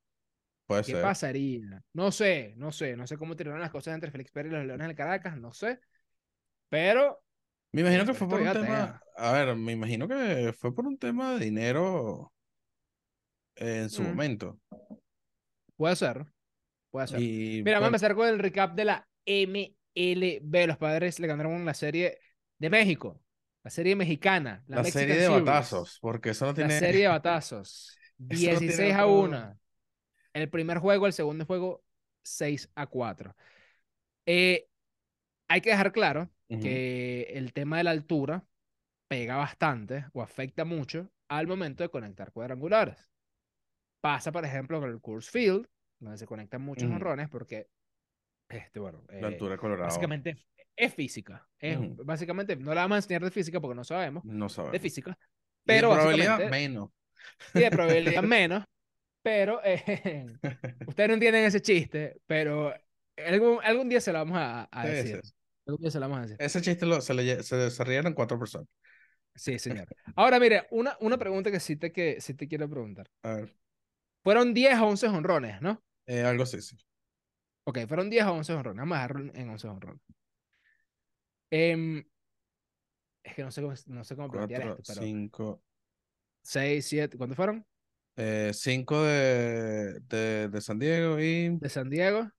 Puede 0.67 0.85
¿Qué 0.85 0.93
ser. 0.93 1.03
pasaría? 1.03 1.83
No 1.93 2.13
sé, 2.13 2.55
no 2.57 2.73
sé, 2.73 2.97
no 2.97 3.07
sé 3.07 3.17
cómo 3.17 3.37
tiraron 3.37 3.61
las 3.61 3.71
cosas 3.71 3.95
entre 3.95 4.11
Félix 4.11 4.31
Pérez 4.33 4.53
y 4.53 4.57
los 4.57 4.67
Leones 4.67 4.87
del 4.87 4.97
Caracas, 4.97 5.37
no 5.39 5.53
sé. 5.53 5.81
Pero 6.69 7.23
Me 7.73 7.83
imagino 7.83 8.07
que 8.07 8.15
fue 8.15 8.29
por 8.29 8.41
un 8.41 8.53
tema. 8.53 9.03
A 9.17 9.33
ver, 9.33 9.57
me 9.57 9.73
imagino 9.73 10.09
que 10.09 10.53
fue 10.59 10.75
por 10.75 10.87
un 10.87 10.99
tema 10.99 11.35
de 11.35 11.45
dinero 11.45 12.33
en 13.57 13.91
su 13.91 14.03
Mm. 14.03 14.07
momento. 14.07 14.61
puede 15.77 15.97
ser, 15.97 16.27
puede 16.91 17.07
ser. 17.09 17.21
Y 17.21 17.63
Mira, 17.65 17.75
vamos 17.75 17.77
a 17.77 17.81
bueno, 17.81 17.87
empezar 17.89 18.15
con 18.15 18.29
el 18.29 18.39
recap 18.39 18.75
de 18.75 18.85
la 18.85 19.09
MLB. 19.27 20.67
Los 20.67 20.79
padres 20.79 21.19
le 21.21 21.27
ganaron 21.27 21.65
la 21.65 21.75
serie 21.75 22.19
de 22.59 22.71
México, 22.71 23.21
la 23.63 23.71
serie 23.71 23.97
mexicana, 23.97 24.65
la, 24.69 24.77
la 24.79 24.85
serie 24.85 25.15
de 25.17 25.27
Series, 25.27 25.45
batazos, 25.45 25.99
porque 26.01 26.31
eso 26.31 26.47
no 26.47 26.53
La 26.53 26.55
tiene. 26.57 26.79
serie 26.79 27.03
de 27.03 27.09
batazos. 27.21 27.93
Eso 28.19 28.53
no 28.53 28.59
tiene 28.59 28.61
16 28.61 28.95
a 28.95 29.07
otro- 29.07 29.21
1. 29.29 29.61
El 30.33 30.49
primer 30.49 30.79
juego, 30.79 31.07
el 31.07 31.13
segundo 31.13 31.45
juego, 31.45 31.85
6 32.23 32.71
a 32.75 32.87
4. 32.87 33.37
Eh, 34.27 34.69
hay 35.49 35.61
que 35.61 35.71
dejar 35.71 35.93
claro 35.93 36.31
que 36.49 37.23
el 37.35 37.53
tema 37.53 37.77
de 37.79 37.85
la 37.85 37.91
altura 37.91 38.45
pega 39.09 39.37
bastante 39.37 40.07
o 40.15 40.23
afecta 40.23 40.65
mucho 40.65 41.11
al 41.29 41.47
momento 41.47 41.83
de 41.83 41.91
conectar 41.91 42.33
cuadrangulares. 42.33 43.11
Pasa, 44.01 44.31
por 44.33 44.45
ejemplo, 44.45 44.81
con 44.81 44.91
el 44.91 45.01
Coors 45.01 45.29
Field, 45.31 45.67
donde 45.99 46.19
se 46.19 46.27
conectan 46.27 46.63
muchos 46.63 46.91
honrones, 46.91 47.29
porque, 47.29 47.69
este, 48.49 48.79
bueno, 48.81 49.03
La 49.09 49.29
eh, 49.29 49.33
altura 49.33 49.53
de 49.53 49.59
Colorado. 49.59 49.89
básicamente 49.89 50.37
es 50.77 50.95
física. 50.95 51.49
Es, 51.59 51.79
Ujú. 51.79 52.05
Básicamente, 52.05 52.57
no 52.57 52.75
la 52.75 52.83
vamos 52.83 52.97
a 52.97 52.99
enseñar 52.99 53.25
de 53.25 53.31
física 53.31 53.61
porque 53.61 53.75
no 53.75 53.85
sabemos 53.85 54.25
No 54.25 54.49
sabemos. 54.49 54.73
de 54.75 54.81
física, 54.81 55.19
Y 55.65 55.73
de 55.73 55.79
pero 55.79 55.91
probabilidad 55.91 56.51
menos. 56.51 56.91
y 57.55 57.61
de 57.61 57.71
probabilidad 57.71 58.23
menos, 58.23 58.65
pero 59.23 59.61
eh, 59.65 60.27
ustedes 60.87 61.09
no 61.09 61.15
entienden 61.15 61.45
ese 61.45 61.61
chiste, 61.61 62.21
pero 62.27 62.73
algún, 63.17 63.59
algún 63.65 63.89
día 63.89 64.01
se 64.01 64.13
lo 64.13 64.19
vamos 64.19 64.39
a, 64.39 64.69
a 64.71 64.87
decir. 64.87 65.21
Algún 65.67 65.81
día 65.83 65.91
se 65.91 65.99
lo 65.99 66.09
vamos 66.09 66.19
a 66.19 66.23
decir. 66.23 66.37
Ese 66.39 66.61
chiste 66.63 66.87
lo, 66.87 67.01
se, 67.01 67.15
le, 67.15 67.43
se, 67.43 67.71
se 67.71 67.85
rieron 67.85 68.15
cuatro 68.15 68.39
personas. 68.39 68.69
Sí, 69.35 69.59
señor. 69.59 69.87
Ahora, 70.15 70.41
mire, 70.41 70.67
una, 70.71 70.97
una 71.01 71.19
pregunta 71.19 71.51
que 71.51 71.61
sí 71.61 71.77
te, 71.77 71.93
que, 71.93 72.21
sí 72.21 72.35
te 72.35 72.49
quiero 72.49 72.69
preguntar. 72.71 73.11
A 73.23 73.35
ver, 73.35 73.57
Fueron 74.27 74.53
10 74.53 74.79
o 74.81 74.87
11 74.89 75.07
honrones, 75.09 75.63
¿no? 75.63 75.73
eh, 76.07 76.23
algo 76.23 76.43
así, 76.45 76.61
sí. 76.63 76.77
Ok, 77.65 77.79
fueron 77.89 78.09
10 78.11 78.25
o 78.27 78.33
11 78.33 78.53
honrones. 78.55 78.81
Vamos 78.81 78.97
a 78.99 79.03
dejarlo 79.03 79.33
en 79.35 79.51
11 79.51 79.69
honrones. 79.69 80.01
Em, 81.51 82.05
es 83.23 83.35
que 83.35 83.43
no 83.45 83.51
sé 83.51 83.61
cómo, 83.63 83.75
no 83.87 84.05
sé 84.05 84.17
cómo 84.17 84.31
plantear 84.31 84.63
esto, 84.63 84.83
pero 84.87 85.13
cinco. 85.29 85.63
6, 86.43 86.87
7, 86.87 87.17
¿cuántos 87.19 87.37
fueron? 87.37 87.67
eh, 88.17 88.51
cinco 88.55 89.03
de, 89.03 90.01
de, 90.01 90.49
de 90.49 90.61
San 90.61 90.79
Diego 90.79 91.21
y 91.21 91.61
De 91.61 91.69
San 91.69 91.91
Diego. 91.91 92.31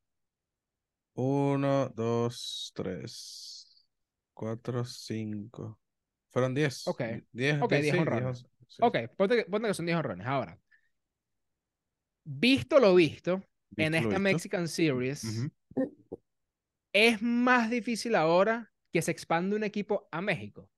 uno, 1.15 1.89
dos, 1.89 2.71
tres, 2.75 3.87
cuatro, 4.33 4.85
cinco. 4.85 5.79
Fueron 6.29 6.53
diez. 6.53 6.83
Ok. 6.85 7.01
Diez, 7.31 7.57
Ok, 7.59 7.69
diez, 7.69 7.81
10 7.81 7.95
sí, 7.95 7.99
honrones. 7.99 8.45
sí. 8.67 8.83
Ok, 8.83 8.97
ponte 9.17 9.35
que, 9.37 9.45
ponte 9.45 9.67
que 9.67 9.73
son 9.73 9.85
10 9.85 9.97
honrones. 9.97 10.27
Ahora, 10.27 10.59
visto 12.27 12.79
lo 12.79 12.93
visto, 12.95 13.41
en 13.77 13.93
Visto 13.93 13.97
esta 13.97 14.07
visto. 14.09 14.19
Mexican 14.19 14.67
Series, 14.67 15.49
es 16.93 17.21
más 17.21 17.69
difícil 17.69 18.15
ahora 18.15 18.71
que 18.91 19.01
se 19.01 19.11
expande 19.11 19.55
un 19.55 19.63
equipo 19.63 20.07
a 20.11 20.21
México. 20.21 20.69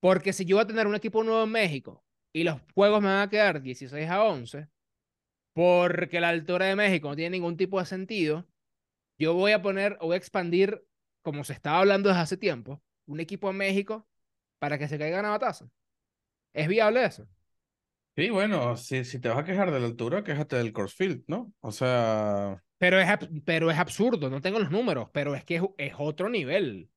Porque 0.00 0.32
si 0.32 0.44
yo 0.44 0.56
voy 0.56 0.64
a 0.64 0.66
tener 0.66 0.86
un 0.86 0.94
equipo 0.94 1.22
nuevo 1.22 1.44
en 1.44 1.50
México 1.50 2.04
y 2.34 2.44
los 2.44 2.60
juegos 2.74 3.00
me 3.00 3.08
van 3.08 3.22
a 3.22 3.30
quedar 3.30 3.62
16 3.62 4.08
a 4.08 4.24
11, 4.24 4.68
porque 5.54 6.20
la 6.20 6.30
altura 6.30 6.66
de 6.66 6.76
México 6.76 7.08
no 7.08 7.16
tiene 7.16 7.30
ningún 7.36 7.56
tipo 7.56 7.78
de 7.78 7.86
sentido, 7.86 8.46
yo 9.18 9.34
voy 9.34 9.52
a 9.52 9.62
poner 9.62 9.96
o 10.00 10.06
voy 10.06 10.14
a 10.14 10.18
expandir, 10.18 10.84
como 11.22 11.44
se 11.44 11.52
estaba 11.52 11.78
hablando 11.78 12.08
desde 12.08 12.22
hace 12.22 12.36
tiempo, 12.36 12.82
un 13.06 13.20
equipo 13.20 13.50
en 13.50 13.56
México 13.58 14.08
para 14.58 14.76
que 14.76 14.88
se 14.88 14.98
caigan 14.98 15.24
a 15.24 15.30
batazo. 15.30 15.70
¿Es 16.52 16.68
viable 16.68 17.04
eso? 17.04 17.28
Sí, 18.14 18.28
bueno, 18.28 18.76
si, 18.76 19.04
si 19.04 19.18
te 19.20 19.28
vas 19.30 19.38
a 19.38 19.44
quejar 19.44 19.70
de 19.70 19.80
la 19.80 19.86
altura, 19.86 20.22
quéjate 20.22 20.56
del 20.56 20.72
course 20.74 20.94
field, 20.96 21.24
¿no? 21.28 21.52
O 21.60 21.72
sea, 21.72 22.62
Pero 22.78 23.00
es, 23.00 23.08
pero 23.46 23.70
es 23.70 23.78
absurdo, 23.78 24.28
no 24.30 24.40
tengo 24.42 24.58
los 24.58 24.70
números, 24.70 25.08
pero 25.12 25.34
es 25.34 25.44
que 25.44 25.56
es, 25.56 25.62
es 25.78 25.94
otro 25.98 26.28
nivel. 26.28 26.90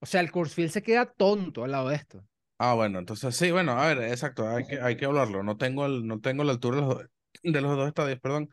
O 0.00 0.06
sea, 0.06 0.22
el 0.22 0.30
Coursefield 0.32 0.70
se 0.70 0.82
queda 0.82 1.04
tonto 1.12 1.62
al 1.64 1.72
lado 1.72 1.90
de 1.90 1.96
esto. 1.96 2.26
ah, 2.58 2.74
bueno, 2.74 2.98
entonces 2.98 3.36
sí, 3.36 3.50
bueno, 3.50 3.72
a 3.72 3.86
ver, 3.94 3.98
exacto, 4.10 4.48
hay 4.48 4.64
que, 4.66 4.80
hay 4.80 4.96
que 4.96 5.04
hablarlo. 5.06 5.42
No 5.42 5.56
tengo, 5.56 5.86
el, 5.86 6.06
no 6.06 6.20
tengo 6.20 6.44
la 6.44 6.52
altura 6.52 6.76
de 6.80 6.82
los, 6.82 6.98
de 7.42 7.60
los 7.60 7.76
dos 7.76 7.88
estadios, 7.88 8.20
perdón. 8.20 8.48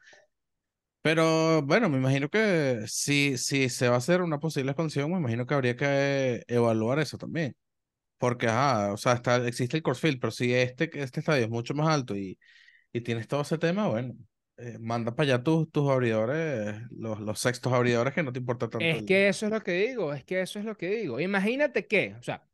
Pero 1.01 1.61
bueno, 1.63 1.89
me 1.89 1.97
imagino 1.97 2.29
que 2.29 2.83
si, 2.87 3.37
si 3.37 3.67
se 3.69 3.89
va 3.89 3.95
a 3.95 3.97
hacer 3.97 4.21
una 4.21 4.39
posible 4.39 4.71
expansión, 4.71 5.11
me 5.11 5.17
imagino 5.17 5.45
que 5.45 5.53
habría 5.53 5.75
que 5.75 6.43
evaluar 6.47 6.99
eso 6.99 7.17
también. 7.17 7.55
Porque, 8.23 8.47
ajá, 8.47 8.93
o 8.93 8.97
sea, 8.97 9.13
está, 9.13 9.45
existe 9.47 9.75
el 9.77 9.83
course 9.83 9.99
field, 10.01 10.19
pero 10.21 10.31
si 10.31 10.53
este, 10.53 10.85
este 11.01 11.19
estadio 11.19 11.43
es 11.43 11.49
mucho 11.49 11.73
más 11.73 11.89
alto 11.93 12.15
y, 12.15 12.39
y 12.93 13.01
tienes 13.01 13.27
todo 13.27 13.41
ese 13.41 13.57
tema, 13.57 13.87
bueno, 13.89 14.15
eh, 14.57 14.77
manda 14.79 15.13
para 15.13 15.33
allá 15.33 15.43
tus, 15.43 15.69
tus 15.71 15.89
abridores, 15.89 16.81
los, 16.91 17.19
los 17.19 17.39
sextos 17.39 17.73
abridores 17.73 18.13
que 18.13 18.23
no 18.23 18.31
te 18.31 18.39
importa 18.39 18.69
tanto. 18.69 18.85
Es 18.85 18.99
el- 18.99 19.05
que 19.05 19.27
eso 19.27 19.45
es 19.47 19.51
lo 19.51 19.61
que 19.61 19.71
digo, 19.73 20.13
es 20.13 20.23
que 20.23 20.41
eso 20.41 20.59
es 20.59 20.65
lo 20.65 20.77
que 20.77 20.89
digo. 20.89 21.19
Imagínate 21.19 21.85
que, 21.85 22.15
o 22.17 22.23
sea, 22.23 22.47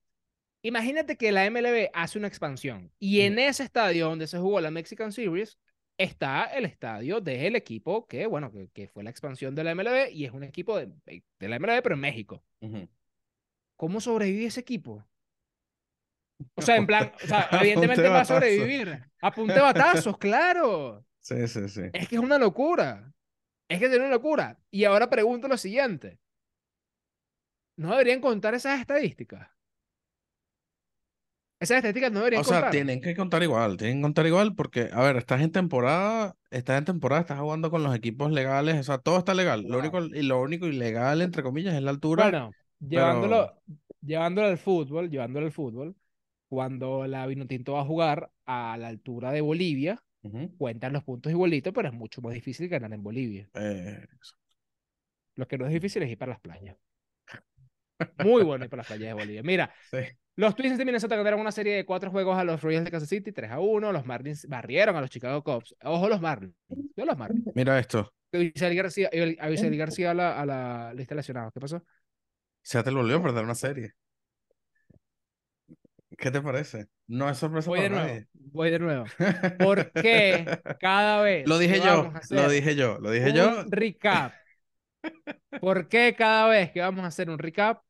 imagínate 0.64 1.18
que 1.18 1.32
la 1.32 1.46
MLB 1.46 1.92
hace 1.94 2.18
una 2.20 2.28
expansión 2.28 2.92
y 3.00 3.22
en 3.22 3.40
ese 3.40 3.64
estadio 3.64 4.08
donde 4.10 4.28
se 4.28 4.40
jugó 4.40 4.62
la 4.62 4.72
Mexican 4.72 5.12
Series 5.12 5.60
está 5.98 6.46
el 6.46 6.66
estadio 6.66 7.22
del 7.22 7.56
equipo 7.56 8.08
que, 8.08 8.28
bueno, 8.28 8.52
que, 8.52 8.70
que 8.74 8.88
fue 8.88 9.04
la 9.04 9.12
expansión 9.12 9.56
de 9.56 9.64
la 9.66 9.72
MLB 9.72 10.12
y 10.14 10.26
es 10.26 10.32
un 10.34 10.44
equipo 10.44 10.78
de, 10.78 10.92
de 11.40 11.50
la 11.50 11.58
MLB, 11.58 11.82
pero 11.84 11.96
en 11.96 12.02
México. 12.02 12.44
¿Cómo 13.78 14.00
sobrevive 14.02 14.46
ese 14.46 14.60
equipo? 14.60 15.06
O 16.56 16.62
sea, 16.62 16.78
en 16.78 16.88
plan, 16.88 17.12
o 17.24 17.28
sea, 17.28 17.40
Apunte 17.52 17.66
evidentemente 17.66 18.10
va 18.10 18.22
a 18.22 18.26
sobrevivir. 18.26 19.02
Apunte 19.22 19.60
batazos, 19.60 20.18
claro. 20.18 21.06
Sí, 21.20 21.48
sí, 21.48 21.70
sí. 21.70 21.82
Es 21.94 22.08
que 22.08 22.16
es 22.16 22.22
una 22.22 22.38
locura. 22.38 23.12
Es 23.68 23.80
que 23.80 23.86
es 23.86 23.98
una 23.98 24.10
locura. 24.10 24.58
Y 24.72 24.86
ahora 24.86 25.10
pregunto 25.10 25.48
lo 25.48 25.58
siguiente. 25.58 26.20
¿No 27.78 27.92
deberían 27.92 28.22
contar 28.22 28.54
esas 28.56 28.80
estadísticas? 28.80 29.48
Esas 31.60 31.78
estadísticas 31.78 32.12
no 32.12 32.20
deberían 32.20 32.42
O 32.42 32.44
sea, 32.46 32.58
contar. 32.58 32.72
tienen 32.72 33.02
que 33.02 33.16
contar 33.16 33.44
igual, 33.44 33.76
tienen 33.76 33.98
que 33.98 34.02
contar 34.04 34.26
igual 34.28 34.56
porque, 34.56 34.90
a 34.94 35.02
ver, 35.02 35.18
estás 35.18 35.42
en 35.42 35.52
temporada, 35.52 36.36
estás 36.52 36.78
en 36.78 36.86
temporada, 36.86 37.22
estás 37.22 37.40
jugando 37.40 37.70
con 37.70 37.84
los 37.84 37.94
equipos 37.94 38.32
legales, 38.32 38.80
o 38.80 38.84
sea, 38.84 38.98
todo 38.98 39.18
está 39.18 39.34
legal. 39.34 39.64
Lo 39.68 39.80
único, 39.80 40.00
y 40.06 40.22
lo 40.24 40.42
único 40.42 40.68
ilegal, 40.68 41.22
entre 41.22 41.44
comillas, 41.44 41.76
es 41.76 41.82
la 41.82 41.92
altura. 41.92 42.24
Bueno, 42.24 42.52
llevándolo, 42.80 43.62
llevándolo 44.02 44.48
al 44.48 44.58
fútbol, 44.58 45.10
llevándolo 45.10 45.48
al 45.48 45.52
fútbol, 45.52 45.96
cuando 46.50 47.08
la 47.08 47.26
Vinotinto 47.28 47.74
va 47.74 47.82
a 47.82 47.86
jugar 47.86 48.32
a 48.46 48.76
la 48.78 48.88
altura 48.88 49.32
de 49.32 49.42
Bolivia, 49.42 50.04
cuentan 50.58 50.94
los 50.94 51.04
puntos 51.04 51.32
igualitos, 51.32 51.74
pero 51.74 51.88
es 51.88 51.94
mucho 51.94 52.22
más 52.22 52.34
difícil 52.34 52.68
ganar 52.68 52.92
en 52.92 53.04
Bolivia. 53.04 53.48
Eh, 53.54 54.06
Lo 55.36 55.48
que 55.48 55.58
no 55.58 55.66
es 55.68 55.72
difícil 55.72 56.04
es 56.04 56.10
ir 56.10 56.18
para 56.18 56.32
las 56.34 56.42
playas. 56.42 56.76
Muy 58.24 58.44
bueno 58.44 58.66
ir 58.66 58.70
para 58.70 58.82
las 58.82 58.88
playas 58.88 59.08
de 59.10 59.14
Bolivia. 59.14 59.44
Mira, 59.44 59.74
sí. 59.92 60.00
Los 60.36 60.56
Twins 60.56 60.78
de 60.78 60.86
Minnesota 60.86 61.18
ganaron 61.18 61.42
una 61.42 61.52
serie 61.52 61.76
de 61.76 61.86
cuatro 61.86 62.12
juegos 62.12 62.38
a 62.38 62.46
los 62.46 62.62
Royals 62.62 62.86
de 62.86 62.92
Kansas 62.92 63.10
City, 63.10 63.32
3 63.34 63.52
a 63.52 63.60
1. 63.60 63.92
Los 63.92 64.06
Marlins 64.06 64.48
barrieron 64.48 64.96
a 64.96 65.02
los 65.02 65.10
Chicago 65.10 65.44
Cubs. 65.44 65.76
Ojo, 65.84 66.08
los 66.08 66.22
Marlins. 66.22 66.56
Yo 66.96 67.06
los 67.06 67.18
Marlins. 67.18 67.46
Mira 67.54 67.78
esto, 67.78 68.14
Avisail 68.32 68.76
García, 68.76 69.10
García 69.12 70.12
a 70.12 70.14
la, 70.14 70.40
a 70.40 70.46
la 70.46 70.94
lista 70.94 71.14
de 71.14 71.18
lesionados. 71.18 71.52
¿Qué 71.54 71.60
pasó? 71.60 71.84
Seattle 72.62 72.94
volvió 72.94 73.18
a 73.18 73.24
perder 73.24 73.44
una 73.44 73.56
serie. 73.56 73.94
¿Qué 76.20 76.32
te 76.32 76.42
parece? 76.42 76.88
No 77.08 77.30
es 77.30 77.38
sorpresa 77.38 77.70
Voy 77.70 77.82
de 77.82 77.90
para 77.90 77.90
nuevo, 77.90 78.08
nadie. 78.08 78.28
voy 78.34 78.70
de 78.72 78.80
nuevo. 78.80 79.14
¿Por 79.58 79.94
qué 79.96 80.52
cada 80.78 81.22
vez 81.22 81.46
Lo 81.46 81.58
dije 81.58 81.80
yo, 81.82 82.14
lo 82.30 82.50
dije 82.50 82.76
yo, 82.76 83.00
lo 83.00 83.12
dije 83.12 83.32
un 83.32 83.34
yo. 83.34 83.64
recap? 83.70 84.36
¿Por 85.60 85.88
qué 85.90 86.16
cada 86.18 86.48
vez 86.48 86.72
que 86.72 86.82
vamos 86.82 87.04
a 87.04 87.08
hacer 87.08 87.30
un 87.30 87.40
recap 87.40 87.84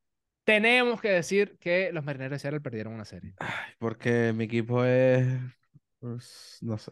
tenemos 0.43 1.01
que 1.01 1.09
decir 1.09 1.57
que 1.59 1.91
los 1.93 2.03
marineros 2.03 2.31
de 2.33 2.39
Seattle 2.39 2.61
perdieron 2.61 2.93
una 2.93 3.05
serie? 3.05 3.35
Ay, 3.37 3.73
porque 3.79 4.33
mi 4.33 4.45
equipo 4.45 4.83
es, 4.85 5.27
pues, 5.99 6.57
no 6.61 6.77
sé, 6.77 6.91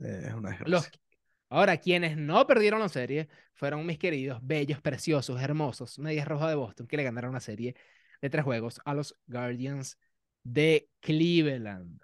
es 0.00 0.34
una 0.34 0.50
Los, 0.64 0.90
desgracia. 0.90 1.00
ahora, 1.50 1.78
quienes 1.78 2.16
no 2.16 2.46
perdieron 2.46 2.80
la 2.80 2.88
serie 2.88 3.28
fueron 3.54 3.86
mis 3.86 3.98
queridos, 3.98 4.40
bellos, 4.42 4.80
preciosos, 4.80 5.40
hermosos, 5.42 5.98
Medias 5.98 6.28
Rojas 6.28 6.48
de 6.50 6.54
Boston, 6.56 6.86
que 6.86 6.96
le 6.96 7.04
ganaron 7.04 7.30
una 7.30 7.40
serie 7.40 7.76
de 8.20 8.30
tres 8.30 8.44
juegos 8.44 8.80
a 8.84 8.94
los 8.94 9.16
Guardians 9.26 9.98
de 10.44 10.88
Cleveland. 11.00 12.00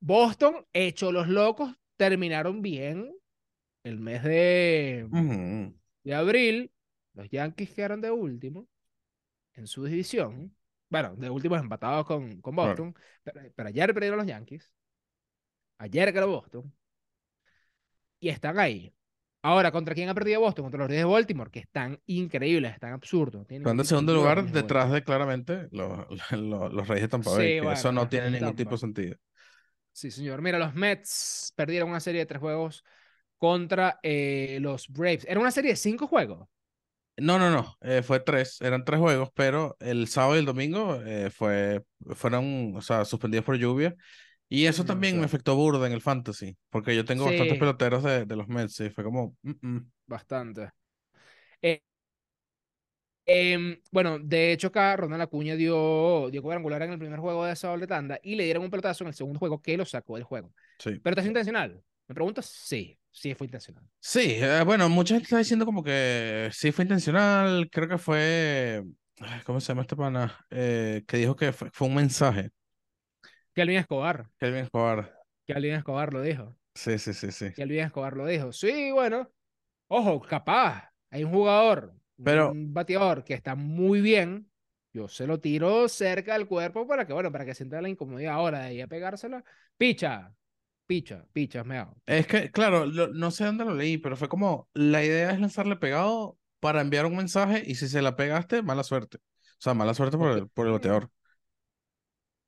Boston, 0.00 0.66
hecho 0.72 1.12
los 1.12 1.28
locos, 1.28 1.74
terminaron 1.96 2.62
bien 2.62 3.14
el 3.84 3.98
mes 4.00 4.22
de, 4.24 5.08
de 6.04 6.14
abril. 6.14 6.72
Los 7.14 7.30
Yankees 7.30 7.70
quedaron 7.72 8.00
de 8.00 8.10
último 8.10 8.68
en 9.54 9.66
su 9.66 9.84
división. 9.84 10.56
Bueno, 10.90 11.16
de 11.16 11.30
últimos 11.30 11.60
empatados 11.60 12.06
con, 12.06 12.40
con 12.40 12.54
Claro. 12.58 12.84
Boston. 12.84 12.94
Pero, 13.24 13.40
pero 13.54 13.68
ayer 13.68 13.94
perdieron 13.94 14.18
los 14.18 14.26
Yankees. 14.28 14.70
Ayer 15.78 16.12
ganó 16.12 16.26
Boston. 16.28 16.72
Y 18.20 18.28
están 18.28 18.58
ahí. 18.58 18.92
Ahora, 19.48 19.72
¿contra 19.72 19.94
quién 19.94 20.08
ha 20.10 20.14
perdido 20.14 20.40
Boston? 20.40 20.64
Contra 20.64 20.78
los 20.80 20.88
Reyes 20.88 21.04
de 21.06 21.10
Baltimore, 21.12 21.50
que 21.50 21.60
están 21.60 22.00
increíbles, 22.06 22.72
están 22.74 22.92
absurdos. 22.92 23.46
Están 23.58 23.78
tipo 23.78 23.84
segundo 23.84 24.14
lugar 24.14 24.46
de 24.46 24.52
detrás 24.52 24.90
de 24.92 25.02
claramente 25.04 25.68
los, 25.72 26.06
los, 26.32 26.72
los 26.72 26.88
Reyes 26.88 27.02
de 27.02 27.08
Tampa 27.08 27.30
Sí, 27.30 27.32
Bay, 27.32 27.52
que 27.54 27.66
bueno, 27.66 27.72
eso 27.72 27.92
no 27.92 28.08
tiene 28.08 28.30
ningún 28.30 28.56
tipo 28.56 28.74
de 28.76 28.78
Tampa. 28.78 28.80
sentido. 28.80 29.16
Sí, 29.92 30.10
señor. 30.10 30.42
Mira, 30.42 30.58
los 30.58 30.74
Mets 30.74 31.52
perdieron 31.56 31.88
una 31.90 32.00
serie 32.00 32.20
de 32.20 32.26
tres 32.26 32.40
juegos 32.40 32.84
contra 33.38 33.98
eh, 34.02 34.58
los 34.60 34.88
Braves. 34.88 35.26
Era 35.28 35.40
una 35.40 35.50
serie 35.50 35.72
de 35.72 35.76
cinco 35.76 36.06
juegos. 36.06 36.48
No, 37.18 37.38
no, 37.38 37.50
no, 37.50 37.78
eh, 37.80 38.02
fue 38.02 38.20
tres, 38.20 38.60
eran 38.60 38.84
tres 38.84 39.00
juegos, 39.00 39.30
pero 39.34 39.74
el 39.80 40.06
sábado 40.06 40.36
y 40.36 40.40
el 40.40 40.44
domingo 40.44 41.00
eh, 41.02 41.30
fue, 41.30 41.82
fueron, 42.14 42.74
o 42.76 42.82
sea, 42.82 43.06
suspendidos 43.06 43.44
por 43.46 43.56
lluvia. 43.56 43.94
Y 44.48 44.66
eso 44.66 44.84
también 44.84 45.18
me 45.18 45.24
afectó 45.26 45.56
burda 45.56 45.86
en 45.86 45.92
el 45.92 46.00
fantasy, 46.02 46.56
porque 46.70 46.94
yo 46.94 47.04
tengo 47.04 47.24
bastantes 47.24 47.56
Sí. 47.56 47.60
peloteros 47.60 48.02
de, 48.04 48.24
de 48.26 48.36
los 48.36 48.48
Mets 48.48 48.80
y 48.80 48.90
fue 48.90 49.04
como, 49.04 49.36
mm, 49.42 49.52
mm. 49.60 49.90
Bastante. 50.06 50.72
Eh, 51.62 51.80
em, 53.24 53.80
bueno, 53.90 54.18
de 54.18 54.52
hecho 54.52 54.68
acá 54.68 54.96
Ronald 54.96 55.22
Acuña 55.22 55.56
dio, 55.56 56.28
dio 56.30 56.42
cuadrangular 56.42 56.82
en 56.82 56.92
el 56.92 56.98
primer 56.98 57.18
juego 57.18 57.44
de 57.44 57.52
esa 57.52 57.68
doble 57.68 57.86
tanda 57.86 58.18
y 58.22 58.36
le 58.36 58.44
dieron 58.44 58.62
un 58.64 58.70
pelotazo 58.70 59.04
en 59.04 59.08
el 59.08 59.14
segundo 59.14 59.38
juego 59.38 59.60
que 59.60 59.76
lo 59.76 59.84
sacó 59.84 60.14
del 60.16 60.24
juego. 60.24 60.52
sí. 60.78 61.02
¿Pelotazo 61.02 61.28
intencional? 61.28 61.82
¿Me 62.08 62.14
preguntas? 62.14 62.46
Sí, 62.46 62.98
sí 63.10 63.34
fue 63.34 63.46
intencional. 63.46 63.84
Sí, 64.00 64.36
eh, 64.40 64.62
bueno, 64.64 64.88
mucha 64.88 65.14
gente 65.14 65.24
está 65.24 65.38
diciendo 65.38 65.64
como 65.66 65.82
que 65.82 66.48
sí 66.52 66.70
fue 66.70 66.84
intencional, 66.84 67.68
creo 67.70 67.88
que 67.88 67.98
fue, 67.98 68.84
¿cómo 69.44 69.60
se 69.60 69.68
llama 69.68 69.82
este 69.82 69.96
pana? 69.96 70.46
Eh, 70.50 71.02
que 71.08 71.16
dijo 71.16 71.34
que 71.34 71.52
fue, 71.52 71.70
fue 71.72 71.88
un 71.88 71.96
mensaje, 71.96 72.50
Kelvin 73.56 73.78
Escobar, 73.78 74.28
Kelvin 74.38 74.64
Escobar. 74.64 75.18
Kelvin 75.46 75.72
Escobar 75.72 76.12
lo 76.12 76.20
dijo. 76.20 76.54
Sí, 76.74 76.98
sí, 76.98 77.14
sí, 77.14 77.32
sí. 77.32 77.52
Kelvin 77.54 77.80
Escobar 77.80 78.14
lo 78.14 78.26
dijo. 78.26 78.52
Sí, 78.52 78.90
bueno, 78.92 79.32
ojo, 79.88 80.20
capaz, 80.20 80.90
hay 81.10 81.24
un 81.24 81.32
jugador, 81.32 81.94
Pero- 82.22 82.50
un 82.52 82.74
bateador 82.74 83.24
que 83.24 83.32
está 83.32 83.54
muy 83.54 84.02
bien. 84.02 84.50
Yo 84.92 85.08
se 85.08 85.26
lo 85.26 85.40
tiro 85.40 85.88
cerca 85.88 86.34
del 86.34 86.46
cuerpo 86.46 86.86
para 86.86 87.06
que, 87.06 87.14
bueno, 87.14 87.32
para 87.32 87.46
que 87.46 87.54
sienta 87.54 87.80
la 87.80 87.88
incomodidad 87.88 88.34
ahora 88.34 88.60
de 88.64 88.74
ir 88.74 88.82
a 88.82 88.86
pegársela. 88.88 89.42
Picha, 89.78 90.34
picha, 90.86 91.24
picha, 91.32 91.64
meao. 91.64 91.96
Es 92.04 92.26
que, 92.26 92.50
claro, 92.50 92.84
lo- 92.84 93.08
no 93.08 93.30
sé 93.30 93.44
dónde 93.46 93.64
lo 93.64 93.74
leí, 93.74 93.96
pero 93.96 94.16
fue 94.18 94.28
como, 94.28 94.68
la 94.74 95.02
idea 95.02 95.30
es 95.30 95.40
lanzarle 95.40 95.76
pegado 95.76 96.38
para 96.60 96.82
enviar 96.82 97.06
un 97.06 97.16
mensaje 97.16 97.62
y 97.66 97.74
si 97.76 97.88
se 97.88 98.02
la 98.02 98.16
pegaste, 98.16 98.62
mala 98.62 98.82
suerte. 98.84 99.16
O 99.18 99.60
sea, 99.60 99.72
mala 99.72 99.94
suerte 99.94 100.18
por 100.18 100.32
el, 100.32 100.48
por 100.48 100.66
el 100.66 100.72
bateador. 100.72 101.10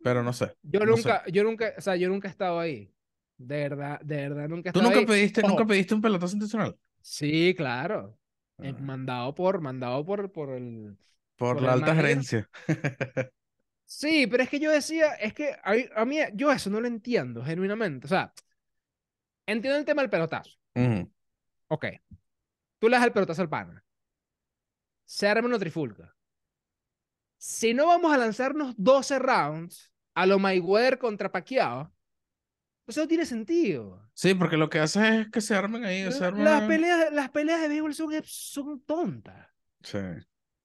Pero 0.02 0.22
no 0.22 0.32
sé. 0.32 0.56
Yo 0.62 0.80
no 0.80 0.96
sé. 0.96 1.02
nunca, 1.02 1.24
yo 1.28 1.44
nunca, 1.44 1.74
o 1.76 1.80
sea, 1.80 1.96
yo 1.96 2.08
nunca 2.08 2.28
he 2.28 2.30
estado 2.30 2.58
ahí. 2.60 2.92
De 3.36 3.56
verdad, 3.68 4.00
de 4.00 4.16
verdad, 4.16 4.48
nunca 4.48 4.70
he 4.70 4.72
¿Tú 4.72 4.78
estado 4.78 4.84
nunca 4.90 4.98
ahí. 5.00 5.06
pediste, 5.06 5.42
Ojo, 5.42 5.50
nunca 5.50 5.66
pediste 5.66 5.94
un 5.94 6.00
pelotazo 6.02 6.34
intencional? 6.34 6.78
Sí, 7.00 7.54
claro. 7.56 8.18
Eh, 8.58 8.74
Ah, 8.74 8.80
mandado 8.80 9.34
por, 9.34 9.60
mandado 9.60 10.04
por, 10.04 10.32
por 10.32 10.50
el. 10.50 10.96
por 11.36 11.56
por 11.56 11.62
la 11.62 11.72
alta 11.74 11.94
gerencia. 11.94 12.48
Sí, 13.86 14.26
pero 14.26 14.42
es 14.42 14.50
que 14.50 14.60
yo 14.60 14.70
decía, 14.70 15.14
es 15.14 15.32
que 15.34 15.56
a 15.64 15.72
mí, 15.72 15.84
a 15.94 16.04
mí- 16.04 16.18
yo 16.34 16.52
eso 16.52 16.68
no 16.70 16.80
lo 16.80 16.86
entiendo, 16.88 17.42
genuinamente. 17.44 18.06
O 18.06 18.08
sea, 18.08 18.32
entiendo 19.46 19.78
el 19.78 19.84
tema 19.84 20.02
del 20.02 20.10
pelotazo. 20.10 20.56
Ok. 21.68 21.86
Tú 22.80 22.88
le 22.88 22.96
das 22.96 23.06
el 23.06 23.12
pelotazo 23.12 23.42
al 23.42 23.48
pana. 23.48 23.84
Se 25.14 25.26
arma 25.28 25.48
una 25.48 25.58
trifulca. 25.58 26.14
Si 27.38 27.72
no 27.74 27.86
vamos 27.86 28.12
a 28.12 28.18
lanzarnos 28.18 28.74
12 28.76 29.18
rounds 29.18 29.92
a 30.14 30.26
lo 30.26 30.38
Mayweather 30.38 30.98
contra 30.98 31.30
Pacquiao, 31.30 31.92
eso 32.86 33.00
no 33.02 33.08
tiene 33.08 33.24
sentido. 33.26 34.02
Sí, 34.14 34.34
porque 34.34 34.56
lo 34.56 34.68
que 34.68 34.80
hace 34.80 35.20
es 35.20 35.30
que 35.30 35.40
se 35.40 35.54
armen 35.54 35.84
ahí, 35.84 36.10
se 36.10 36.24
armen... 36.24 36.44
Las 36.44 36.62
peleas, 36.62 37.12
las 37.12 37.30
peleas 37.30 37.60
de 37.60 37.68
béisbol 37.68 37.94
son, 37.94 38.12
son 38.24 38.80
tontas. 38.80 39.46
Sí. 39.82 39.98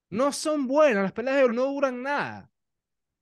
No 0.09 0.31
son 0.31 0.67
buenas. 0.67 1.03
Las 1.03 1.12
peleas 1.12 1.36
de 1.36 1.41
béisbol 1.43 1.55
no 1.55 1.65
duran 1.71 2.01
nada. 2.01 2.49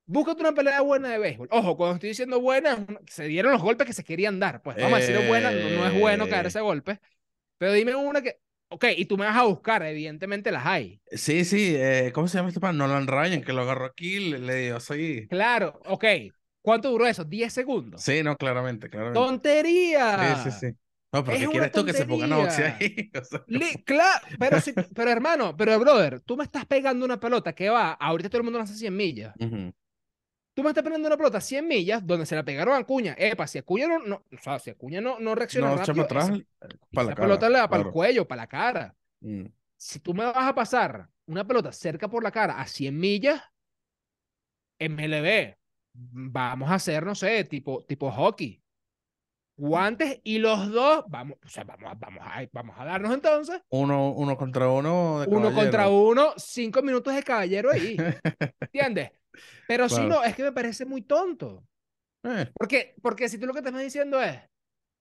Búscate 0.06 0.40
una 0.40 0.52
pelea 0.52 0.80
buena 0.80 1.10
de 1.10 1.18
béisbol. 1.18 1.48
Ojo, 1.50 1.76
cuando 1.76 1.94
estoy 1.94 2.10
diciendo 2.10 2.40
buena, 2.40 2.84
se 3.06 3.24
dieron 3.24 3.52
los 3.52 3.62
golpes 3.62 3.86
que 3.86 3.92
se 3.92 4.04
querían 4.04 4.40
dar. 4.40 4.62
Pues 4.62 4.76
vamos 4.76 4.94
a 4.94 5.00
decir 5.00 5.26
buena, 5.26 5.50
no, 5.50 5.68
no 5.70 5.86
es 5.86 5.98
bueno 5.98 6.24
Eh. 6.24 6.28
caerse 6.28 6.58
a 6.58 6.62
golpes. 6.62 6.98
Pero 7.58 7.72
dime 7.72 7.94
una 7.94 8.22
que. 8.22 8.40
Ok, 8.72 8.86
y 8.96 9.04
tú 9.04 9.18
me 9.18 9.26
vas 9.26 9.36
a 9.36 9.44
buscar, 9.44 9.82
evidentemente 9.82 10.50
las 10.50 10.64
hay. 10.66 11.00
Sí, 11.10 11.44
sí, 11.44 11.74
eh, 11.76 12.10
¿cómo 12.14 12.26
se 12.26 12.38
llama 12.38 12.48
este 12.48 12.60
pan? 12.60 12.78
Nolan 12.78 13.06
Ryan, 13.06 13.42
que 13.42 13.52
lo 13.52 13.62
agarró 13.62 13.84
aquí, 13.84 14.30
le, 14.30 14.38
le 14.38 14.56
dio 14.62 14.76
así. 14.76 15.26
Claro, 15.28 15.80
ok. 15.86 16.04
¿Cuánto 16.62 16.90
duró 16.90 17.06
eso? 17.06 17.24
10 17.24 17.52
segundos. 17.52 18.02
Sí, 18.02 18.22
no, 18.22 18.36
claramente, 18.36 18.88
claramente. 18.88 19.18
¡Tontería! 19.20 20.36
Sí, 20.38 20.50
sí, 20.50 20.58
sí. 20.58 20.66
No, 21.12 21.22
pero 21.24 21.36
Es 21.36 21.42
¿qué 21.42 21.48
quieres 21.50 21.72
tú 21.72 21.84
que 21.84 21.92
se 21.92 22.06
pongan 22.06 22.32
a 22.32 22.36
boxear 22.36 22.76
ahí? 22.80 23.10
O 23.20 23.24
sea, 23.24 23.42
Li- 23.46 23.82
Claro, 23.84 24.24
pero, 24.38 24.60
si- 24.60 24.72
pero 24.94 25.10
hermano, 25.10 25.56
pero 25.56 25.78
brother, 25.78 26.20
tú 26.20 26.36
me 26.36 26.44
estás 26.44 26.64
pegando 26.64 27.04
una 27.04 27.20
pelota 27.20 27.52
que 27.54 27.68
va, 27.68 27.92
ahorita 27.92 28.30
todo 28.30 28.38
el 28.38 28.44
mundo 28.44 28.58
lanza 28.58 28.74
100 28.74 28.96
millas. 28.96 29.34
ujú. 29.38 29.72
Tú 30.54 30.62
me 30.62 30.68
estás 30.68 30.84
pegando 30.84 31.06
una 31.08 31.16
pelota 31.16 31.40
100 31.40 31.66
millas 31.66 32.06
donde 32.06 32.26
se 32.26 32.34
la 32.34 32.44
pegaron 32.44 32.74
a 32.74 32.78
Acuña. 32.78 33.14
Epa, 33.18 33.46
si 33.46 33.58
Acuña 33.58 33.86
no, 33.86 33.98
no, 34.00 34.16
o 34.16 34.38
sea, 34.38 34.58
si 34.58 34.70
Acuña 34.70 35.00
no, 35.00 35.18
no 35.18 35.34
reacciona 35.34 35.70
No, 35.70 35.76
rápido, 35.76 36.04
atrás, 36.04 36.30
esa, 36.30 36.42
para 36.92 37.08
la 37.08 37.14
pelota 37.14 37.40
cara, 37.40 37.50
le 37.50 37.58
da 37.58 37.68
para 37.68 37.82
el 37.84 37.90
cuello, 37.90 38.28
para 38.28 38.42
la 38.42 38.46
cara. 38.46 38.94
Mm. 39.20 39.46
Si 39.76 40.00
tú 40.00 40.12
me 40.12 40.24
vas 40.24 40.36
a 40.36 40.54
pasar 40.54 41.08
una 41.26 41.46
pelota 41.46 41.72
cerca 41.72 42.08
por 42.08 42.22
la 42.22 42.30
cara 42.30 42.60
a 42.60 42.66
100 42.66 42.98
millas, 42.98 43.40
MLB, 44.78 45.56
vamos 45.94 46.70
a 46.70 46.74
hacer, 46.74 47.04
no 47.06 47.14
sé, 47.14 47.44
tipo, 47.44 47.84
tipo 47.84 48.10
hockey. 48.10 48.62
Guantes 49.56 50.20
y 50.24 50.38
los 50.38 50.70
dos, 50.72 51.04
vamos, 51.08 51.38
o 51.44 51.48
sea, 51.48 51.64
vamos, 51.64 51.92
a- 51.92 51.94
vamos, 51.94 52.20
a, 52.22 52.42
vamos 52.52 52.76
a 52.78 52.84
darnos 52.84 53.14
entonces 53.14 53.60
Uno, 53.68 54.10
uno 54.12 54.36
contra 54.36 54.68
uno 54.68 55.20
de 55.20 55.26
uno 55.28 55.52
contra 55.52 55.88
uno, 55.88 56.32
cinco 56.36 56.82
minutos 56.82 57.14
de 57.14 57.22
caballero 57.22 57.70
ahí. 57.70 57.96
¿Entiendes? 58.60 59.10
Pero 59.66 59.88
si 59.88 60.06
no, 60.06 60.22
es 60.24 60.34
que 60.36 60.42
me 60.42 60.52
parece 60.52 60.84
muy 60.84 61.02
tonto. 61.02 61.64
Eh, 62.24 62.50
Porque, 62.54 62.94
porque 63.02 63.28
si 63.28 63.38
tú 63.38 63.46
lo 63.46 63.54
que 63.54 63.62
te 63.62 63.68
estás 63.68 63.82
diciendo 63.82 64.20
es, 64.22 64.40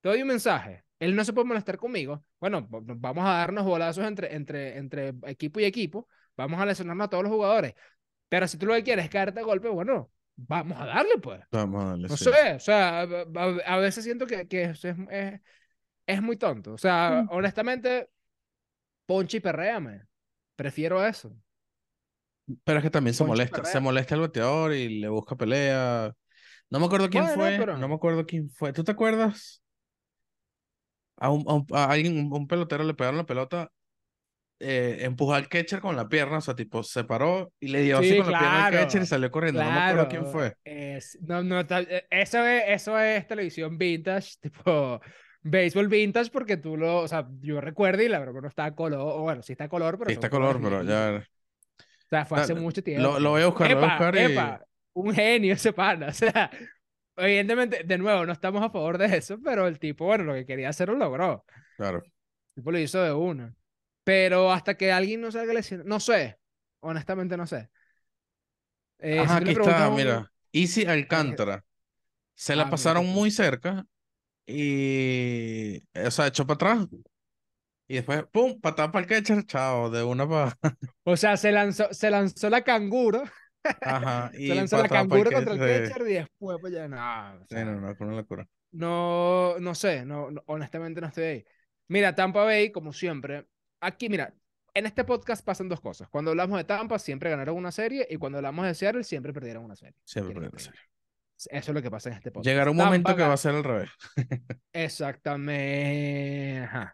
te 0.02 0.10
doy 0.10 0.22
un 0.22 0.28
mensaje, 0.30 0.84
él 1.00 1.15
no 1.15 1.24
se 1.24 1.34
puede 1.34 1.48
molestar 1.48 1.78
conmigo, 1.78 2.24
bueno, 2.39 2.67
vamos 2.70 3.26
a 3.26 3.34
darnos 3.38 3.65
bolazos 3.65 4.06
entre, 4.06 4.36
entre, 4.36 4.78
entre 4.78 5.13
equipo 5.28 5.60
y 5.60 5.65
equipo, 5.65 6.08
vamos 6.38 6.60
a 6.60 6.65
lesionarnos 6.65 7.06
a 7.06 7.10
todos 7.10 7.24
los 7.24 7.32
jugadores. 7.34 7.76
Pero 8.30 8.48
si 8.48 8.58
tú 8.58 8.65
lo 8.65 8.74
que 8.76 8.84
quieres 8.84 9.06
es 9.06 9.12
caerte 9.12 9.41
a 9.41 9.44
golpe, 9.44 9.70
bueno, 9.70 10.12
vamos 10.36 10.80
a 10.80 10.86
darle 10.86 11.17
pues. 11.20 11.41
vamos 11.52 11.84
a 11.84 11.88
darle, 11.89 12.10
No 12.10 12.17
sí. 12.17 12.26
sé, 12.26 12.54
o 12.56 12.60
sea, 12.60 13.02
a, 13.02 13.04
a- 13.04 13.76
a 13.76 13.78
veces 13.78 14.04
siento 14.04 14.26
que, 14.28 14.48
que 14.48 14.63
eso 14.63 14.88
es, 14.89 14.96
es, 15.10 15.41
es 16.08 16.22
muy 16.22 16.38
tonto. 16.38 16.74
O 16.74 16.78
sea, 16.78 17.24
Mm. 17.24 17.30
honestamente, 17.32 18.10
ponche 19.06 19.38
y 19.38 19.39
perréame. 19.41 20.04
Prefiero 20.56 21.06
eso. 21.06 21.36
Pero 22.64 22.80
es 22.80 22.84
que 22.84 22.90
también 22.90 23.14
se 23.14 23.24
molesta, 23.24 23.64
se 23.66 23.80
molesta 23.80 24.16
el 24.16 24.22
bateador 24.22 24.74
y 24.74 25.00
le 25.00 25.10
busca 25.10 25.36
pelea. 25.36 26.14
No 26.70 26.80
me 26.80 26.86
acuerdo 26.86 27.10
quién 27.10 27.24
Bueno, 27.24 27.34
fue, 27.36 27.54
pero- 27.58 27.78
no 27.78 27.88
me 27.88 27.96
acuerdo 27.96 28.26
quién 28.26 28.50
fue. 28.50 28.74
¿Tú 28.74 28.84
te 28.84 28.92
acuerdas? 28.92 29.62
A, 31.18 31.30
un, 31.30 31.44
a, 31.48 31.54
un- 31.54 31.66
a 31.74 31.86
alguien, 31.92 32.18
un, 32.18 32.34
un 32.34 32.48
pelotero 32.48 32.84
le 32.84 32.94
pegaron 32.96 33.18
la 33.18 33.26
pelota, 33.26 33.72
eh, 34.60 35.00
empujó 35.02 35.34
al 35.36 35.50
catcher 35.50 35.82
con 35.82 35.96
la 35.96 36.10
pierna, 36.10 36.40
o 36.40 36.42
sea, 36.42 36.56
tipo, 36.56 36.84
se 36.84 37.04
paró 37.06 37.54
y 37.60 37.70
le 37.70 37.82
dio 37.84 38.00
así 38.00 38.10
Sí, 38.10 38.18
con 38.18 38.28
la 38.28 38.38
pierna 38.38 38.60
al 38.60 38.68
catcher 38.70 39.02
y 39.04 39.06
claro, 39.06 39.08
salió 39.08 39.32
corriendo. 39.32 39.64
No 39.64 39.72
me 39.72 39.80
acuerdo 39.82 40.08
quién 40.08 40.28
fue. 40.28 40.56
Es, 40.64 41.18
no, 41.22 41.44
no, 41.44 41.62
eh, 41.62 42.08
eso 42.12 42.46
es, 42.46 42.64
eso 42.68 43.00
es 43.00 43.28
televisión 43.28 43.78
vintage, 43.78 44.36
tipo 44.42 45.02
béisbol 45.44 45.88
vintage, 45.88 46.32
porque 46.32 46.58
tú 46.58 46.78
lo, 46.78 47.00
o 47.00 47.08
sea, 47.08 47.28
yo 47.42 47.62
recuerdo 47.62 48.04
y 48.04 48.10
la 48.10 48.20
verdad 48.20 48.42
no 48.42 48.48
está 48.48 48.66
a 48.66 48.76
color, 48.76 49.00
o 49.02 49.22
bueno, 49.24 49.42
sí 49.42 49.54
está 49.54 49.66
a 49.66 49.70
color, 49.70 49.98
pero 49.98 50.10
Sí, 50.10 50.14
está 50.14 50.30
color, 50.30 50.60
pero 50.62 50.84
ya. 50.84 51.26
O 52.12 52.15
sea, 52.15 52.26
fue 52.26 52.39
hace 52.39 52.54
Lo- 52.56 52.62
mucho 52.62 52.84
tiempo. 52.84 53.02
Lo, 53.02 53.19
lo 53.19 53.30
voy 53.32 53.41
a 53.43 53.47
buscar, 53.47 53.69
lo 53.69 53.76
voy 53.78 53.86
a 53.86 53.88
buscar 53.88 54.15
y. 54.15 54.19
epa, 54.19 54.65
un 54.93 55.13
genio 55.13 55.54
ese 55.54 55.74
pana. 55.74 56.08
O 56.10 56.13
sea, 56.13 56.52
evidentemente, 57.17 57.84
de 57.84 57.97
nuevo, 57.97 58.26
no 58.26 58.34
estamos 58.34 58.63
a 58.63 58.69
favor 58.69 58.97
de 58.97 59.17
eso, 59.17 59.39
pero 59.43 59.67
el 59.67 59.80
tipo, 59.80 60.06
bueno, 60.06 60.24
lo 60.26 60.34
que 60.34 60.45
quería 60.45 60.69
hacer 60.69 60.89
lo 60.89 60.95
logró. 60.97 61.45
Claro. 61.78 62.00
El 62.04 62.12
tipo 62.56 62.71
lo 62.71 62.80
hizo 62.80 63.02
de 63.02 63.13
una. 63.13 63.56
Pero 64.04 64.52
hasta 64.52 64.76
que 64.76 64.91
alguien 64.91 65.21
no 65.21 65.32
salga 65.32 65.54
lesionado, 65.54 65.88
no 65.89 66.00
sé, 66.00 66.38
honestamente 66.82 67.38
no 67.38 67.47
sé. 67.47 67.69
Eh, 69.00 69.19
Ajá, 69.19 69.38
si 69.38 69.43
aquí 69.43 69.52
está, 69.52 69.89
un- 69.89 69.95
mira. 69.95 70.32
Easy 70.54 70.86
Alcántara. 70.86 71.63
Se 72.36 72.56
la 72.56 72.63
Ah, 72.63 72.69
pasaron 72.69 73.06
muy 73.08 73.32
cerca 73.32 73.86
y, 74.47 75.80
o 75.95 76.12
sea, 76.12 76.28
echó 76.28 76.45
para 76.47 76.56
atrás. 76.76 76.88
Y 77.92 77.96
después, 77.96 78.24
pum, 78.32 78.60
patada 78.62 78.92
para 78.92 79.04
el 79.06 79.10
catcher, 79.10 79.46
chao, 79.46 79.90
de 79.90 80.04
una 80.04 80.28
para. 80.28 80.58
O 81.04 81.18
sea, 81.18 81.38
se 81.38 81.52
lanzó, 81.52 81.94
se 81.94 82.10
lanzó 82.12 82.50
la 82.50 82.64
canguro, 82.64 83.24
Ajá, 83.84 84.32
se 84.46 84.54
y 84.54 84.54
lanzó 84.56 84.78
la 84.78 84.86
para 84.86 85.02
el 85.02 85.08
canguro 85.10 85.32
contra 85.32 85.54
el 85.56 85.62
catcher. 85.62 86.02
y 86.08 86.14
después, 86.14 86.58
pues 86.62 86.74
ya, 86.74 86.88
no, 86.88 87.42
o 87.44 87.48
Sí, 87.50 87.56
sea, 87.56 87.66
no, 87.66 87.80
no, 87.80 87.96
fue 87.96 88.08
una 88.08 88.16
locura. 88.18 88.48
no, 88.72 89.56
no 89.60 89.76
sé, 89.76 90.06
no, 90.06 90.32
no, 90.32 90.44
honestamente 90.48 91.02
no 91.02 91.08
estoy 91.08 91.24
ahí. 91.24 91.46
Mira, 91.88 92.16
Tampa 92.16 92.44
Bay, 92.44 92.72
como 92.72 92.94
siempre, 92.94 93.48
aquí, 93.82 94.10
mira, 94.10 94.34
en 94.74 94.86
este 94.86 95.04
podcast 95.04 95.44
pasan 95.46 95.68
dos 95.70 95.82
cosas. 95.82 96.08
Cuando 96.10 96.32
hablamos 96.32 96.58
de 96.58 96.64
Tampa, 96.64 96.98
siempre 97.00 97.30
ganaron 97.30 97.58
una 97.58 97.72
serie 97.72 98.08
y 98.10 98.18
cuando 98.18 98.38
hablamos 98.38 98.66
de 98.66 98.74
Seattle, 98.76 99.04
siempre 99.04 99.34
perdieron 99.34 99.66
una 99.66 99.76
serie. 99.76 99.96
Siempre 100.06 100.34
perdieron 100.34 100.60
increíble. 100.60 100.60
serie. 100.60 100.82
Eso 101.50 101.72
es 101.72 101.76
lo 101.76 101.82
que 101.82 101.90
pasa 101.92 102.10
en 102.10 102.16
este 102.16 102.32
podcast. 102.32 102.48
Llegará 102.48 102.72
un 102.72 102.78
momento 102.78 103.16
que 103.16 103.24
va 103.24 103.34
a 103.34 103.38
ser 103.38 103.56
al 103.56 103.64
revés. 103.64 103.90
Exactamente. 104.74 106.60
Ajá. 106.60 106.94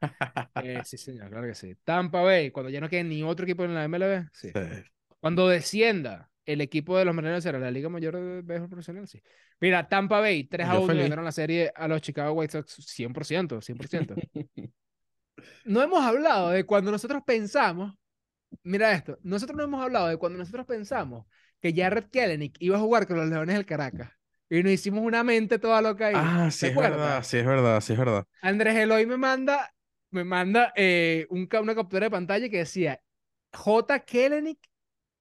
Eh, 0.63 0.81
sí, 0.85 0.97
señor, 0.97 1.29
claro 1.29 1.47
que 1.47 1.55
sí. 1.55 1.75
Tampa 1.83 2.21
Bay, 2.21 2.51
cuando 2.51 2.69
ya 2.69 2.79
no 2.81 2.89
quede 2.89 3.03
ni 3.03 3.23
otro 3.23 3.45
equipo 3.45 3.63
en 3.65 3.73
la 3.73 3.87
MLB, 3.87 4.27
sí. 4.33 4.49
Sí. 4.53 4.59
Cuando 5.19 5.47
descienda 5.47 6.29
el 6.45 6.61
equipo 6.61 6.97
de 6.97 7.05
los 7.05 7.13
Marineros 7.13 7.45
a 7.45 7.51
la 7.53 7.71
Liga 7.71 7.89
Mayor 7.89 8.15
de 8.15 8.41
Béisbol 8.41 8.69
Profesional, 8.69 9.07
sí. 9.07 9.21
Mira, 9.59 9.87
Tampa 9.89 10.19
Bay, 10.19 10.45
3 10.45 10.67
a 10.67 10.73
Yo 10.73 10.79
1 10.79 10.87
feliz. 10.87 11.03
ganaron 11.03 11.25
la 11.25 11.31
serie 11.31 11.71
a 11.75 11.87
los 11.87 12.01
Chicago 12.01 12.31
White 12.33 12.53
Sox 12.53 12.79
100%, 12.79 13.61
100%. 13.61 14.15
No 15.65 15.83
hemos 15.83 16.03
hablado 16.03 16.49
de 16.49 16.65
cuando 16.65 16.89
nosotros 16.89 17.21
pensamos, 17.23 17.93
mira 18.63 18.91
esto, 18.93 19.19
nosotros 19.21 19.55
no 19.55 19.63
hemos 19.63 19.83
hablado 19.83 20.07
de 20.07 20.17
cuando 20.17 20.39
nosotros 20.39 20.65
pensamos 20.65 21.25
que 21.61 21.73
Jared 21.73 22.05
Kelenic 22.05 22.55
iba 22.59 22.77
a 22.77 22.79
jugar 22.79 23.07
con 23.07 23.17
los 23.17 23.27
Leones 23.29 23.55
del 23.55 23.65
Caracas. 23.65 24.09
Y 24.49 24.63
nos 24.63 24.71
hicimos 24.73 25.03
una 25.03 25.23
mente 25.23 25.59
toda 25.59 25.81
loca 25.81 26.07
ahí. 26.07 26.15
Ah, 26.15 26.49
sí 26.51 26.65
¿Te 26.65 26.67
es 26.67 26.71
acuerdas? 26.71 26.99
verdad, 26.99 27.23
sí 27.23 27.37
es 27.37 27.45
verdad, 27.45 27.81
sí 27.81 27.93
es 27.93 27.99
verdad. 27.99 28.25
Andrés 28.41 28.75
Eloy 28.75 29.05
me 29.05 29.17
manda, 29.17 29.73
me 30.11 30.23
manda 30.23 30.71
eh, 30.75 31.25
un, 31.29 31.49
una 31.61 31.75
captura 31.75 32.05
de 32.05 32.11
pantalla 32.11 32.49
que 32.49 32.59
decía 32.59 33.01
J. 33.53 33.99
Kellenic, 34.05 34.59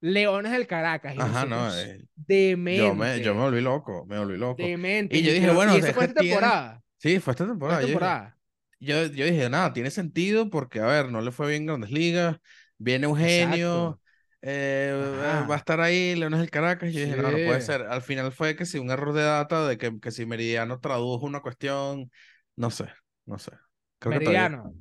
Leones 0.01 0.53
del 0.53 0.67
Caracas. 0.67 1.15
Y 1.17 1.19
Ajá, 1.23 1.47
no, 1.47 1.75
eh, 1.77 2.07
demente. 2.17 2.71
Yo 2.71 2.95
me, 2.95 3.21
yo 3.23 3.35
me 3.35 3.43
volví 3.43 3.61
loco, 3.61 4.05
me 4.07 4.19
volví 4.19 4.37
loco. 4.39 4.63
demente. 4.65 5.17
Y 5.19 5.23
yo 5.23 5.33
dije, 5.33 5.51
bueno, 5.51 5.75
y 5.75 5.79
eso 5.79 5.91
es 5.91 5.95
fue 5.95 6.05
esta 6.05 6.15
tiene- 6.17 6.25
temporada. 6.29 6.83
Sí, 6.99 7.21
fue 7.21 7.33
esta 7.33 7.47
Fue 7.47 7.53
temporada. 7.53 7.77
esta 7.77 7.87
dije, 7.87 7.93
temporada. 7.93 8.39
yo, 8.81 9.07
yo 9.07 9.27
dije, 9.27 9.51
nada, 9.51 9.73
tiene 9.73 9.91
sentido 9.91 10.51
porque, 10.51 10.81
a 10.81 10.87
ver, 10.87 11.11
no 11.13 11.21
le 11.23 11.33
fue 11.33 11.49
bien 11.49 11.63
en 11.63 11.67
Grandes 11.69 11.91
Ligas, 11.93 12.39
viene 12.79 13.07
Eugenio, 13.07 14.01
Exacto. 14.01 14.01
Eh, 14.49 14.93
Ajá. 14.99 15.47
va 15.49 15.55
a 15.55 15.59
estar 15.59 15.81
ahí, 15.81 16.15
Leones 16.15 16.41
del 16.41 16.51
Caracas, 16.51 16.91
y 16.91 16.93
yo 16.93 17.01
dije, 17.01 17.17
no, 17.17 17.31
no 17.33 17.41
puede 17.43 17.61
Sí. 17.61 17.67
ser. 17.67 17.83
Al 17.83 18.03
final 18.03 18.33
fue 18.33 18.55
que 18.57 18.65
si 18.67 18.79
un 18.79 18.91
error 18.91 19.13
de 19.13 19.23
data, 19.23 19.67
de 19.67 19.77
que, 19.79 19.99
que 20.01 20.11
si 20.13 20.25
Meridiano 20.27 20.79
tradujo 20.81 21.27
una 21.27 21.41
cuestión, 21.41 22.11
no 22.57 22.71
sé, 22.71 22.87
no 23.25 23.39
sé. 23.39 23.53
Creo 23.99 24.13
que 24.13 24.19
Meridiano, 24.21 24.75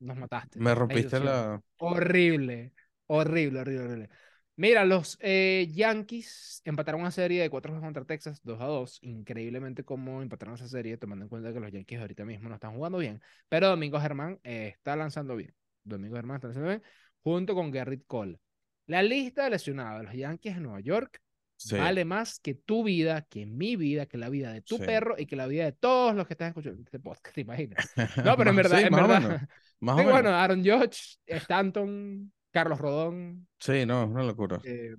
nos 0.00 0.16
mataste. 0.16 0.58
me 0.60 0.74
rompiste 0.74 1.20
la... 1.20 1.60
Horrible, 1.78 2.72
horrible, 3.06 3.60
horrible, 3.60 3.84
horrible. 3.84 4.08
Mira, 4.56 4.84
los 4.84 5.18
eh, 5.20 5.68
Yankees 5.72 6.62
empataron 6.64 7.00
una 7.00 7.10
serie 7.10 7.42
de 7.42 7.50
cuatro 7.50 7.72
juegos 7.72 7.84
contra 7.86 8.04
Texas, 8.04 8.40
2 8.44 8.60
a 8.60 8.66
2. 8.66 8.98
Increíblemente 9.02 9.84
cómo 9.84 10.22
empataron 10.22 10.54
esa 10.54 10.68
serie, 10.68 10.96
tomando 10.96 11.24
en 11.24 11.28
cuenta 11.28 11.52
que 11.52 11.58
los 11.60 11.72
Yankees 11.72 12.00
ahorita 12.00 12.24
mismo 12.24 12.48
no 12.48 12.54
están 12.54 12.74
jugando 12.74 12.98
bien. 12.98 13.20
Pero 13.48 13.68
Domingo 13.68 14.00
Germán 14.00 14.38
eh, 14.44 14.68
está 14.76 14.94
lanzando 14.94 15.34
bien. 15.36 15.52
Domingo 15.82 16.14
Germán 16.16 16.36
está 16.36 16.46
lanzando 16.48 16.68
bien, 16.68 16.82
junto 17.24 17.54
con 17.56 17.70
Garrett 17.72 18.04
Cole. 18.06 18.38
La 18.86 19.02
lista 19.02 19.44
de 19.44 19.50
lesionados 19.50 20.00
de 20.00 20.06
los 20.06 20.14
Yankees 20.14 20.54
de 20.56 20.60
Nueva 20.60 20.80
York 20.80 21.20
Sí, 21.56 21.76
vale 21.76 22.04
más 22.04 22.40
que 22.40 22.54
tu 22.54 22.82
vida, 22.82 23.22
que 23.30 23.46
mi 23.46 23.76
vida, 23.76 24.06
que 24.06 24.18
la 24.18 24.28
vida 24.28 24.52
de 24.52 24.60
tu 24.60 24.76
Sí. 24.76 24.82
perro 24.84 25.14
y 25.16 25.24
que 25.24 25.36
la 25.36 25.46
vida 25.46 25.64
de 25.64 25.72
todos 25.72 26.14
los 26.14 26.26
que 26.26 26.34
están 26.34 26.48
escuchando 26.48 26.82
este 26.82 26.98
podcast, 26.98 27.34
¿te 27.34 27.40
imaginas? 27.42 27.78
No, 28.34 28.36
pero 28.36 28.50
en 28.50 28.56
verdad, 28.56 28.78
sí, 28.78 28.84
en 28.84 28.90
más 28.90 29.02
o 29.02 29.08
verdad. 29.08 29.22
menos, 29.28 29.40
más 29.80 29.94
o 29.94 29.98
menos. 29.98 30.12
bueno, 30.12 30.28
Aaron 30.30 30.64
Judge, 30.64 31.16
Stanton, 31.26 32.32
Carlos 32.50 32.78
Rodón, 32.80 33.46
Sí, 33.60 33.86
no, 33.86 34.02
es 34.02 34.10
una 34.10 34.24
locura. 34.24 34.60
eh, 34.64 34.94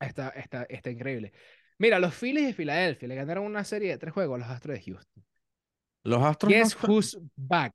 está, 0.00 0.28
está, 0.30 0.62
está 0.68 0.90
increíble. 0.90 1.32
Mira, 1.78 1.98
los 1.98 2.14
Phillies 2.14 2.46
de 2.46 2.54
Filadelfia 2.54 3.08
le 3.08 3.16
ganaron 3.16 3.44
una 3.44 3.64
serie 3.64 3.90
de 3.90 3.98
tres 3.98 4.14
juegos 4.14 4.36
a 4.36 4.38
los 4.38 4.48
Astros 4.48 4.78
de 4.78 4.82
Houston. 4.84 5.24
Los 6.04 6.22
Astros 6.22 6.50
no 6.52 6.56
Guess 6.56 6.68
están- 6.76 6.90
who's 6.90 7.18
back? 7.34 7.74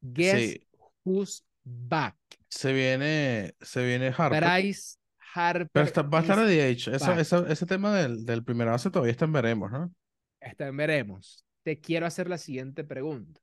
Guess 0.00 0.40
Sí. 0.52 0.66
who's 1.04 1.44
back? 1.70 2.16
se 2.48 2.72
viene, 2.72 3.54
se 3.60 3.84
viene 3.84 4.12
Harper. 4.16 4.42
Bryce 4.44 4.96
Harper. 5.34 5.68
Pero 5.72 5.86
está, 5.86 6.02
va 6.02 6.18
a 6.18 6.22
estar 6.22 6.44
de 6.44 6.74
DH. 6.74 7.48
Ese 7.52 7.66
tema 7.66 7.94
del, 7.96 8.24
del 8.24 8.42
primer 8.42 8.66
base 8.68 8.90
todavía 8.90 9.12
está 9.12 9.24
en 9.26 9.32
veremos, 9.32 9.70
¿no? 9.70 9.94
Está 10.40 10.66
en 10.66 10.76
veremos. 10.76 11.44
Te 11.62 11.78
quiero 11.80 12.06
hacer 12.06 12.28
la 12.28 12.38
siguiente 12.38 12.82
pregunta. 12.84 13.40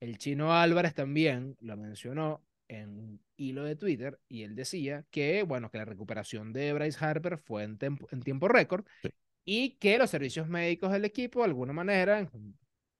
El 0.00 0.18
chino 0.18 0.52
Álvarez 0.52 0.92
también 0.94 1.56
lo 1.60 1.76
mencionó 1.76 2.44
en 2.68 2.98
un 2.98 3.20
hilo 3.36 3.64
de 3.64 3.76
Twitter 3.76 4.18
y 4.28 4.42
él 4.42 4.54
decía 4.54 5.04
que, 5.10 5.42
bueno, 5.44 5.70
que 5.70 5.78
la 5.78 5.84
recuperación 5.84 6.52
de 6.52 6.72
Bryce 6.72 7.02
Harper 7.04 7.38
fue 7.38 7.62
en, 7.62 7.78
en 8.10 8.22
tiempo 8.22 8.48
récord 8.48 8.84
Sí. 9.02 9.10
y 9.44 9.70
que 9.76 9.96
los 9.98 10.10
servicios 10.10 10.48
médicos 10.48 10.90
del 10.92 11.04
equipo, 11.04 11.38
de 11.40 11.46
alguna 11.46 11.72
manera, 11.72 12.18
en, 12.20 12.28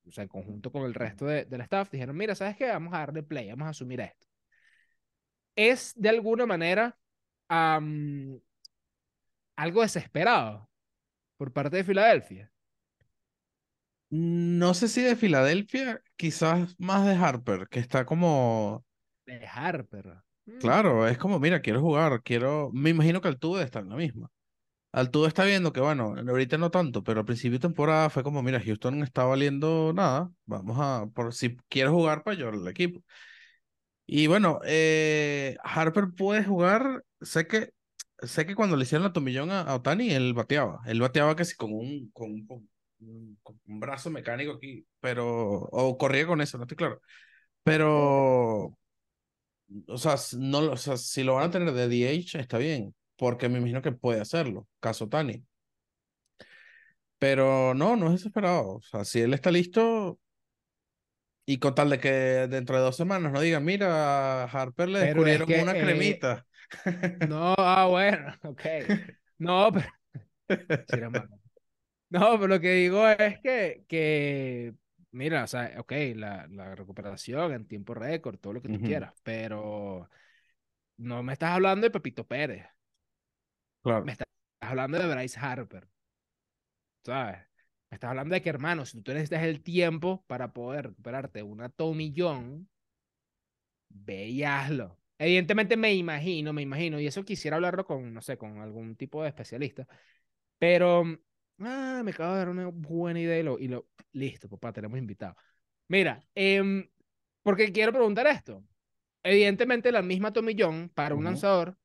o 0.07 0.11
sea, 0.13 0.23
en 0.23 0.29
conjunto 0.29 0.71
con 0.71 0.85
el 0.85 0.95
resto 0.95 1.27
de- 1.27 1.45
del 1.47 1.61
staff, 1.63 1.91
dijeron, 1.91 2.17
mira, 2.17 2.35
¿sabes 2.35 2.57
qué? 2.57 2.69
Vamos 2.69 2.95
a 2.95 2.99
darle 2.99 3.23
play, 3.23 3.49
vamos 3.51 3.67
a 3.67 3.71
asumir 3.71 4.01
esto. 4.01 4.27
Es 5.57 5.93
de 5.97 6.09
alguna 6.09 6.47
manera 6.47 6.97
algo 9.57 9.83
desesperado 9.83 10.69
por 11.37 11.53
parte 11.53 11.77
de 11.77 11.85
Filadelfia. 11.85 12.51
No 14.11 14.75
sé 14.75 14.89
si 14.89 15.03
de 15.03 15.17
Filadelfia, 15.17 16.01
quizás 16.17 16.77
más 16.79 17.07
de 17.07 17.15
Harper, 17.15 17.67
que 17.69 17.81
está 17.81 18.05
como, 18.05 18.85
De 19.27 19.47
Harper. 19.47 20.23
Mm. 20.47 20.59
claro, 20.59 21.09
es 21.09 21.19
como, 21.19 21.41
mira, 21.41 21.61
quiero 21.61 21.81
jugar, 21.81 22.23
quiero, 22.23 22.71
me 22.73 22.91
imagino 22.91 23.21
que 23.21 23.29
Altuve 23.29 23.63
está 23.63 23.81
en 23.81 23.89
la 23.89 23.97
misma. 23.97 24.31
Altuve 24.93 25.27
está 25.27 25.45
viendo 25.45 25.73
que, 25.73 25.81
bueno, 25.81 26.15
ahorita 26.17 26.57
no 26.59 26.71
tanto, 26.71 27.03
pero 27.03 27.21
al 27.21 27.27
principio 27.27 27.59
de 27.59 27.63
temporada 27.63 28.11
fue 28.11 28.23
como, 28.23 28.43
mira, 28.43 28.61
Houston 28.61 28.99
no 29.01 29.05
está 29.05 29.25
valiendo 29.25 29.93
nada, 29.93 30.31
vamos 30.45 30.77
a, 30.81 31.07
por 31.13 31.35
si 31.35 31.57
quiero 31.69 31.91
jugar, 31.93 32.23
pues 32.23 32.39
yo 32.39 32.51
el 32.51 32.69
equipo. 32.69 33.03
Y 34.07 34.27
bueno, 34.27 34.61
eh, 34.67 35.57
Harper 35.65 36.09
puede 36.17 36.45
jugar, 36.45 37.05
sé 37.23 37.47
que, 37.47 37.73
sé 38.23 38.47
que 38.47 38.55
cuando 38.55 38.77
le 38.77 38.85
hicieron 38.85 39.05
la 39.05 39.13
tomillón 39.13 39.51
a, 39.51 39.63
a 39.63 39.77
Otani, 39.77 40.11
él 40.11 40.35
bateaba, 40.35 40.81
él 40.87 41.01
bateaba 41.01 41.35
casi 41.37 41.57
con 41.57 41.73
un, 41.73 42.11
con 42.13 42.31
un, 42.33 42.47
con 42.47 42.59
un- 43.01 43.39
con 43.43 43.61
un 43.67 43.81
brazo 43.81 44.11
mecánico 44.11 44.53
aquí, 44.53 44.87
pero, 45.01 45.27
o 45.29 45.99
corría 45.99 46.27
con 46.27 46.41
eso, 46.41 46.57
no 46.59 46.65
estoy 46.65 46.77
claro. 46.77 47.01
Pero, 47.65 48.77
o 49.89 49.99
sea, 49.99 50.17
no, 50.39 50.59
o 50.73 50.77
sea, 50.77 50.97
si 50.97 51.23
lo 51.23 51.35
van 51.35 51.49
a 51.49 51.51
tener 51.51 51.73
de 51.73 51.89
DH, 51.89 52.39
está 52.41 52.59
bien, 52.59 52.95
porque 53.17 53.49
me 53.49 53.59
imagino 53.59 53.83
que 53.83 53.93
puede 53.93 54.21
hacerlo, 54.21 54.69
caso 54.81 55.05
Otani. 55.07 55.45
Pero 57.19 57.75
no, 57.75 57.97
no 57.97 58.07
es 58.09 58.13
desesperado. 58.15 58.77
O 58.77 58.83
sea, 58.83 59.05
si 59.05 59.21
él 59.21 59.35
está 59.35 59.51
listo, 59.51 60.19
y 61.47 61.59
con 61.59 61.75
tal 61.75 61.91
de 61.91 62.01
que 62.01 62.11
dentro 62.49 62.77
de 62.77 62.83
dos 62.83 62.97
semanas 62.97 63.33
no 63.33 63.41
digan, 63.41 63.65
mira, 63.65 64.45
a 64.45 64.47
Harper 64.47 64.89
le 64.89 64.99
Pero 64.99 65.27
es 65.27 65.43
descubrieron 65.43 65.47
que, 65.47 65.63
una 65.63 65.73
eh, 65.75 65.81
cremita. 65.81 66.47
No, 67.21 67.55
ah, 67.59 67.87
bueno, 67.89 68.35
ok. 68.45 68.63
No, 69.39 69.71
pero. 69.73 69.87
No, 72.11 72.33
pero 72.39 72.47
lo 72.49 72.61
que 72.61 72.73
digo 72.75 73.09
es 73.09 73.41
que, 73.41 73.85
que 73.89 74.75
mira, 75.11 75.45
o 75.45 75.47
sea, 75.49 75.75
ok, 75.81 75.93
la, 76.15 76.47
la 76.49 76.75
recuperación 76.77 77.53
en 77.53 77.67
tiempo 77.67 77.95
récord, 77.95 78.39
todo 78.39 78.53
lo 78.53 78.63
que 78.63 78.69
tú 78.69 78.81
quieras, 78.83 79.15
pero 79.25 80.09
no 80.99 81.23
me 81.23 81.35
estás 81.35 81.53
hablando 81.53 81.87
de 81.87 81.91
Pepito 81.93 82.27
Pérez, 82.27 82.67
Claro. 83.83 84.05
me 84.05 84.13
estás 84.13 84.29
hablando 84.61 84.99
de 84.99 85.13
Bryce 85.13 85.39
Harper, 85.41 85.89
¿sabes? 87.05 87.47
Estás 87.95 88.11
hablando 88.11 88.35
de 88.35 88.43
que, 88.43 88.49
hermano, 88.51 88.85
si 88.87 89.01
tú 89.03 89.13
necesitas 89.13 89.43
el 89.45 89.63
tiempo 89.63 90.25
para 90.27 90.53
poder 90.53 90.89
recuperarte 90.89 91.43
una 91.43 91.69
Tommy 91.69 92.13
John, 92.17 92.69
ve 93.89 94.29
y 94.29 94.43
hazlo. 94.45 94.99
Evidentemente 95.19 95.77
me 95.77 95.95
imagino, 95.95 96.53
me 96.53 96.63
imagino, 96.63 97.01
y 97.01 97.07
eso 97.07 97.25
quisiera 97.25 97.57
hablarlo 97.57 97.85
con, 97.87 98.13
no 98.13 98.21
sé, 98.21 98.37
con 98.37 98.59
algún 98.59 98.97
tipo 98.97 99.23
de 99.23 99.29
especialista, 99.29 99.87
pero, 100.59 101.05
ah, 101.61 102.03
me 102.05 102.11
acabo 102.11 102.33
de 102.33 102.39
dar 102.39 102.49
una 102.49 102.67
buena 102.69 103.21
idea 103.21 103.39
y 103.39 103.43
lo, 103.43 103.59
y 103.59 103.69
lo 103.69 103.89
listo, 104.13 104.49
papá, 104.49 104.73
tenemos 104.73 104.99
invitado. 104.99 105.37
Mira, 105.89 106.21
em, 106.35 106.89
porque 107.43 107.73
quiero 107.73 107.93
preguntar 107.93 108.27
esto. 108.27 108.65
Evidentemente 109.23 109.93
la 109.93 110.03
misma 110.03 110.33
Tommy 110.33 110.57
John 110.59 110.91
para 110.95 111.15
un 111.15 111.25
lanzador, 111.25 111.79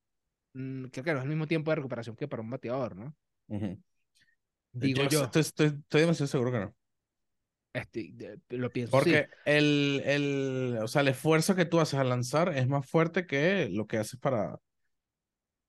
mm, 0.53 0.85
creo 0.85 1.03
que 1.03 1.13
no 1.13 1.19
es 1.19 1.23
el 1.23 1.29
mismo 1.29 1.47
tiempo 1.47 1.71
de 1.71 1.75
recuperación 1.75 2.15
que 2.15 2.27
para 2.27 2.41
un 2.41 2.49
bateador, 2.49 2.95
¿no? 2.95 3.15
Ujú. 3.47 3.77
Digo 4.73 5.03
yo. 5.05 5.23
Estoy, 5.23 5.41
estoy, 5.41 5.67
estoy 5.67 6.01
demasiado 6.01 6.27
seguro 6.27 6.51
que 6.51 6.59
no. 6.59 6.75
De- 7.93 8.57
lo 8.57 8.71
pienso 8.71 8.91
Porque 8.91 9.27
el, 9.45 10.01
el, 10.05 10.79
o 10.81 10.87
sea, 10.87 11.01
el 11.01 11.09
esfuerzo 11.09 11.55
que 11.55 11.65
tú 11.65 11.79
haces 11.79 11.99
al 11.99 12.09
lanzar 12.09 12.55
es 12.57 12.67
más 12.67 12.89
fuerte 12.89 13.27
que 13.27 13.69
lo 13.71 13.85
que 13.87 13.97
haces 13.97 14.19
para, 14.19 14.59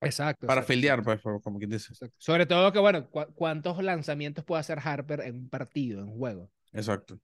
Exacto. 0.00 0.46
para 0.46 0.62
exacto, 0.62 0.66
fildear, 0.72 1.02
exacto, 1.02 1.04
pues, 1.04 1.20
como 1.42 1.58
quien 1.58 1.70
dice. 1.70 1.92
exacto. 1.92 2.16
Sobre 2.18 2.46
todo 2.46 2.72
que, 2.72 2.78
bueno, 2.78 3.10
cu- 3.10 3.34
¿cuántos 3.34 3.82
lanzamientos 3.82 4.44
puede 4.44 4.60
hacer 4.60 4.78
Harper 4.82 5.20
en 5.22 5.34
un 5.36 5.48
partido, 5.48 6.00
en 6.02 6.08
un 6.10 6.18
juego? 6.18 6.50
Exacto. 6.72 7.20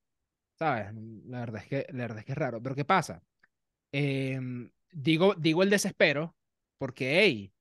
¿Sabes? 0.59 0.95
La 1.27 1.41
verdad 1.41 1.62
es 1.62 1.69
que, 1.69 1.87
la 1.93 1.99
verdad 2.05 2.19
es 2.21 2.25
que 2.25 2.33
es 2.33 2.39
raro. 2.39 2.62
Pero 2.62 2.75
¿qué 2.75 2.85
pasa? 2.85 3.23
Em, 3.93 4.71
digo, 4.93 5.35
digo 5.37 5.65
el 5.65 5.71
desespero 5.71 6.37
porque, 6.79 7.21
hey, 7.23 7.55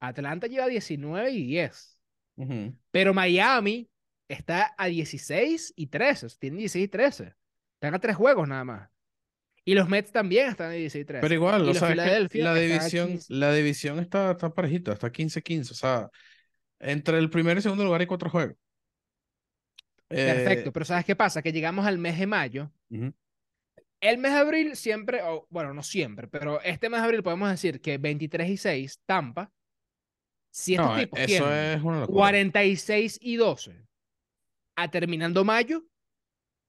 Atlanta 0.00 0.48
lleva 0.48 0.68
19 0.68 1.32
y 1.32 1.44
10. 1.46 1.99
Ujú. 2.36 2.74
Pero 2.90 3.14
Miami 3.14 3.88
está 4.28 4.74
a 4.78 4.86
16 4.86 5.72
y 5.76 5.86
13. 5.88 6.26
o 6.26 6.28
sea, 6.28 6.38
Tienen 6.38 6.58
16 6.58 6.84
y 6.84 6.88
13. 6.88 7.34
Están 7.74 7.94
a 7.94 7.98
tres 7.98 8.16
juegos 8.16 8.48
nada 8.48 8.64
más. 8.64 8.90
Y 9.64 9.74
los 9.74 9.88
Mets 9.88 10.10
también 10.10 10.48
están 10.48 10.68
a 10.70 10.72
16 10.72 11.02
y 11.02 11.06
13. 11.06 11.20
Pero 11.20 11.34
igual, 11.34 11.68
o 11.68 11.74
sea, 11.74 11.94
la 11.94 12.54
división, 12.54 13.08
15. 13.08 13.34
la 13.34 13.52
división 13.52 13.98
está, 13.98 14.30
está 14.32 14.52
parejita, 14.52 14.92
está 14.92 15.10
15-15. 15.12 15.70
O 15.72 15.74
sea, 15.74 16.10
entre 16.78 17.18
el 17.18 17.30
primer 17.30 17.58
y 17.58 17.62
segundo 17.62 17.84
lugar 17.84 18.00
hay 18.00 18.06
cuatro 18.06 18.30
juegos. 18.30 18.56
Perfecto, 20.08 20.70
Eh, 20.70 20.72
pero 20.72 20.84
¿sabes 20.84 21.04
qué 21.04 21.14
pasa? 21.14 21.42
Que 21.42 21.52
llegamos 21.52 21.86
al 21.86 21.98
mes 21.98 22.18
de 22.18 22.26
mayo. 22.26 22.72
ujú. 22.90 23.12
El 24.00 24.16
mes 24.16 24.32
de 24.32 24.38
abril 24.38 24.76
siempre, 24.76 25.20
o 25.22 25.46
bueno, 25.50 25.74
no 25.74 25.82
siempre, 25.82 26.26
pero 26.26 26.58
este 26.62 26.88
mes 26.88 27.00
de 27.00 27.04
abril 27.04 27.22
podemos 27.22 27.50
decir 27.50 27.82
que 27.82 27.98
23 27.98 28.48
y 28.48 28.56
6, 28.56 29.00
Tampa. 29.04 29.52
Si 30.50 30.74
estos 30.74 30.92
No, 30.92 30.94
tipos 30.94 31.20
eso 31.24 31.52
es 31.52 31.82
una 31.82 32.00
locura. 32.00 32.40
46 32.70 33.18
y 33.22 33.36
12, 33.36 33.86
a 34.76 34.90
terminando 34.90 35.44
mayo, 35.44 35.84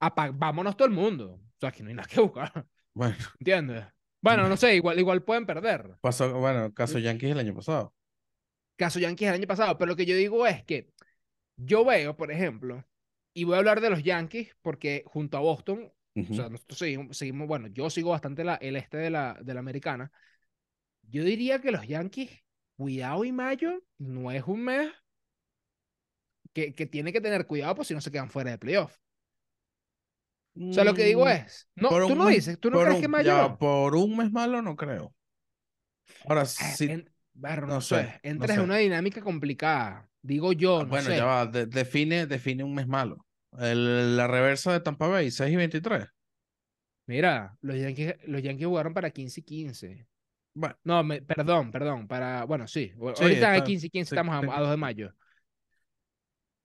apa- 0.00 0.32
vámonos 0.32 0.76
todo 0.76 0.88
el 0.88 0.94
mundo. 0.94 1.34
O 1.34 1.60
sea, 1.60 1.70
aquí 1.70 1.82
no 1.82 1.90
hay 1.90 1.94
nada 1.96 2.08
que 2.08 2.20
buscar. 2.20 2.66
Bueno, 2.94 3.16
¿Entiendes? 3.40 3.86
Bueno, 4.22 4.48
no 4.48 4.56
sé, 4.56 4.76
igual, 4.76 4.98
igual 4.98 5.24
pueden 5.24 5.46
perder. 5.46 5.96
pasó, 6.00 6.32
bueno, 6.38 6.72
caso. 6.74 6.98
Yankees 6.98 7.30
el 7.32 7.38
año 7.38 7.54
pasado. 7.54 7.94
Caso 8.76 8.98
Yankees 8.98 9.28
el 9.28 9.34
año 9.34 9.46
pasado, 9.46 9.78
pero 9.78 9.90
lo 9.90 9.96
que 9.96 10.06
yo 10.06 10.16
digo 10.16 10.46
es 10.46 10.64
que 10.64 10.92
yo 11.56 11.84
veo, 11.84 12.16
por 12.16 12.32
ejemplo, 12.32 12.84
y 13.34 13.44
voy 13.44 13.56
a 13.56 13.58
hablar 13.58 13.80
de 13.80 13.90
los 13.90 14.02
Yankees 14.02 14.56
porque 14.62 15.04
junto 15.06 15.36
a 15.36 15.40
Boston, 15.40 15.92
o 15.92 15.92
Ujú. 16.16 16.34
sea, 16.34 16.48
nosotros 16.50 16.78
seguimos, 16.78 17.16
seguimos 17.16 17.48
bueno, 17.48 17.68
yo 17.68 17.90
sigo 17.90 18.10
bastante 18.10 18.44
la, 18.44 18.56
el 18.56 18.76
este 18.76 18.98
de 18.98 19.10
la, 19.10 19.38
de 19.42 19.54
la 19.54 19.60
americana. 19.60 20.12
Yo 21.04 21.24
diría 21.24 21.60
que 21.60 21.72
los 21.72 21.86
Yankees, 21.88 22.30
cuidado 22.76 23.24
y 23.24 23.32
mayo, 23.32 23.82
no 23.98 24.30
es 24.30 24.42
un 24.46 24.64
mes 24.64 24.90
que, 26.52 26.74
que 26.74 26.86
tiene 26.86 27.12
que 27.12 27.20
tener 27.20 27.46
cuidado 27.46 27.74
por 27.76 27.86
si 27.86 27.94
no 27.94 28.00
se 28.00 28.10
quedan 28.10 28.30
fuera 28.30 28.50
de 28.50 28.58
playoff. 28.58 28.96
O 30.54 30.72
sea, 30.72 30.84
lo 30.84 30.92
que 30.92 31.04
digo 31.04 31.24
Mm, 31.24 31.28
es, 31.28 31.68
no, 31.76 31.88
por 31.88 32.06
tú 32.06 32.14
no 32.14 32.26
mes- 32.26 32.36
dices, 32.36 32.60
tú 32.60 32.70
no 32.70 32.80
crees 32.80 32.96
un- 32.96 33.00
que 33.02 33.08
mayo 33.08 33.26
ya, 33.26 33.56
por 33.56 33.94
un 33.96 34.16
mes 34.18 34.30
malo 34.30 34.60
no 34.60 34.76
creo. 34.76 35.14
Ahora 36.26 36.42
Eh, 36.42 36.46
sí, 36.46 36.84
en- 36.90 37.10
bueno, 37.34 37.62
no 37.66 37.74
no 37.74 37.80
sé, 37.80 37.94
sé, 37.96 38.20
no 38.24 38.30
entras 38.30 38.58
en 38.58 38.64
una 38.64 38.76
dinámica 38.76 39.22
complicada. 39.22 40.08
Digo 40.20 40.52
yo, 40.52 40.80
Ah, 40.80 40.82
no 40.82 40.88
bueno, 40.90 41.06
sé. 41.08 41.16
ya 41.16 41.24
va, 41.24 41.46
de- 41.46 41.66
define, 41.66 42.26
define 42.26 42.64
un 42.64 42.74
mes 42.74 42.86
malo. 42.86 43.26
El- 43.58 44.16
la 44.16 44.26
reversa 44.26 44.72
de 44.72 44.80
Tampa 44.80 45.06
Bay, 45.08 45.30
6 45.30 45.52
y 45.52 45.56
23. 45.56 46.06
Mira, 47.06 47.56
los 47.62 47.76
Yankees, 47.78 48.16
los 48.26 48.42
Yankees 48.42 48.66
jugaron 48.66 48.94
para 48.94 49.10
15 49.10 49.40
y 49.40 49.44
15. 49.44 50.06
Bueno, 50.54 50.76
No, 50.84 51.02
me- 51.02 51.22
perdón, 51.22 51.70
perdón, 51.70 52.06
para, 52.06 52.44
bueno, 52.44 52.66
sí, 52.68 52.92
Sí, 52.94 53.22
ahorita 53.22 53.52
hay 53.52 53.58
está- 53.58 53.64
15 53.64 53.86
y 53.86 53.90
15, 53.90 54.10
sí, 54.10 54.14
estamos 54.14 54.34
a, 54.34 54.56
a 54.56 54.60
2 54.60 54.70
de 54.70 54.76
mayo. 54.76 55.14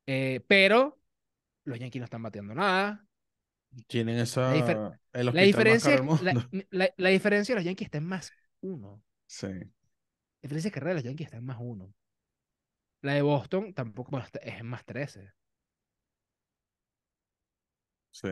Eh, 0.05 0.41
pero 0.47 0.99
los 1.65 1.79
Yankees 1.79 1.99
no 1.99 2.05
están 2.05 2.23
bateando 2.23 2.55
nada. 2.55 3.05
tienen 3.87 4.17
esa, 4.19 4.51
La 4.53 4.55
difer- 4.55 4.99
La 5.33 5.41
diferencia, 5.41 6.01
la, 6.21 6.49
la- 6.71 6.93
la 6.97 7.09
diferencia 7.09 7.53
de 7.53 7.59
los 7.59 7.65
Yankees 7.65 7.85
está 7.87 7.97
en 7.97 8.05
más 8.05 8.31
uno. 8.61 9.03
Sí, 9.27 9.47
La 9.47 9.69
diferencia 10.41 10.69
de 10.69 10.73
carrera 10.73 10.89
de 10.91 10.95
los 10.95 11.03
Yankees 11.03 11.27
está 11.27 11.37
en 11.37 11.45
más 11.45 11.57
uno. 11.59 11.93
La 13.01 13.13
de 13.13 13.21
Boston 13.23 13.73
tampoco 13.73 14.11
bueno, 14.11 14.27
es 14.41 14.59
en 14.59 14.65
más 14.67 14.85
13. 14.85 15.31
sí. 18.11 18.27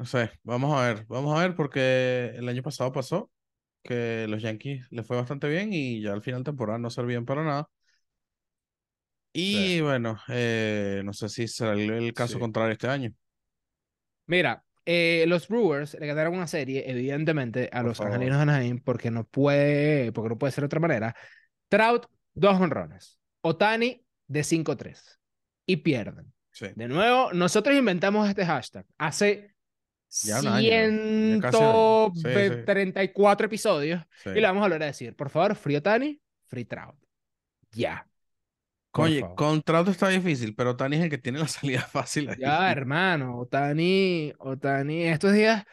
No 0.00 0.06
sé, 0.06 0.30
vamos 0.44 0.74
a 0.80 0.86
ver, 0.86 1.04
vamos 1.08 1.38
a 1.38 1.42
ver 1.42 1.54
porque 1.54 2.32
el 2.34 2.48
año 2.48 2.62
pasado 2.62 2.90
pasó 2.90 3.30
que 3.82 4.26
los 4.30 4.40
Yankees 4.40 4.86
les 4.90 5.06
fue 5.06 5.18
bastante 5.18 5.46
bien 5.46 5.74
y 5.74 6.00
ya 6.00 6.14
al 6.14 6.22
final 6.22 6.40
de 6.40 6.50
temporada 6.52 6.78
no 6.78 6.88
servían 6.88 7.26
para 7.26 7.44
nada. 7.44 7.68
Y 9.34 9.74
Sí. 9.76 9.80
bueno, 9.82 10.18
eh, 10.28 11.02
no 11.04 11.12
sé 11.12 11.28
si 11.28 11.46
será 11.48 11.74
el, 11.74 11.90
el 11.90 12.14
caso 12.14 12.34
Sí. 12.34 12.38
contrario 12.38 12.72
este 12.72 12.88
año. 12.88 13.12
Mira, 14.26 14.64
eh, 14.86 15.26
los 15.28 15.48
Brewers 15.48 15.92
le 16.00 16.06
ganaron 16.06 16.34
una 16.34 16.46
serie, 16.46 16.84
evidentemente, 16.90 17.68
a 17.70 17.80
Por 17.80 17.88
los 17.88 17.98
favor. 17.98 18.14
Angelinos 18.14 18.38
de 18.38 18.42
Anaheim 18.44 18.80
porque 18.82 19.10
no 19.10 19.24
puede, 19.24 20.12
porque 20.12 20.30
no 20.30 20.38
puede 20.38 20.52
ser 20.52 20.62
de 20.62 20.66
otra 20.66 20.80
manera. 20.80 21.14
Trout, 21.68 22.06
dos 22.32 22.58
honrones. 22.58 23.20
Otani, 23.42 24.02
de 24.28 24.44
5-3. 24.44 25.20
Y 25.66 25.76
pierden. 25.76 26.32
Sí. 26.52 26.68
De 26.74 26.88
nuevo, 26.88 27.34
nosotros 27.34 27.76
inventamos 27.76 28.26
este 28.30 28.46
hashtag 28.46 28.86
hace 28.96 29.54
Ya 30.22 30.40
un 30.40 30.48
año, 30.48 30.80
ya 31.22 31.38
casi 31.38 31.64
un 31.64 31.72
año. 31.74 32.10
Sí, 32.12 32.44
sí. 32.44 32.68
134 32.74 33.46
episodios 33.46 34.02
Sí. 34.14 34.30
y 34.34 34.40
le 34.40 34.42
vamos 34.42 34.60
a 34.62 34.64
volver 34.66 34.82
a 34.84 34.86
decir, 34.86 35.14
por 35.16 35.30
favor, 35.30 35.54
free 35.56 35.76
Otani, 35.76 36.20
free 36.46 36.64
Trout. 36.64 36.96
Ya. 37.72 38.08
Por 38.94 39.06
Oye, 39.06 39.20
favor. 39.20 39.36
contrato 39.36 39.90
está 39.90 40.08
difícil, 40.08 40.54
pero 40.54 40.76
Tani 40.76 40.96
es 40.96 41.02
el 41.04 41.10
que 41.10 41.18
tiene 41.18 41.38
la 41.38 41.48
salida 41.48 41.82
fácil 41.82 42.28
ahí. 42.30 42.36
Ya, 42.36 42.70
hermano, 42.72 43.38
Otani, 43.38 44.32
Otani, 44.38 45.04
estos 45.04 45.32
días 45.32 45.64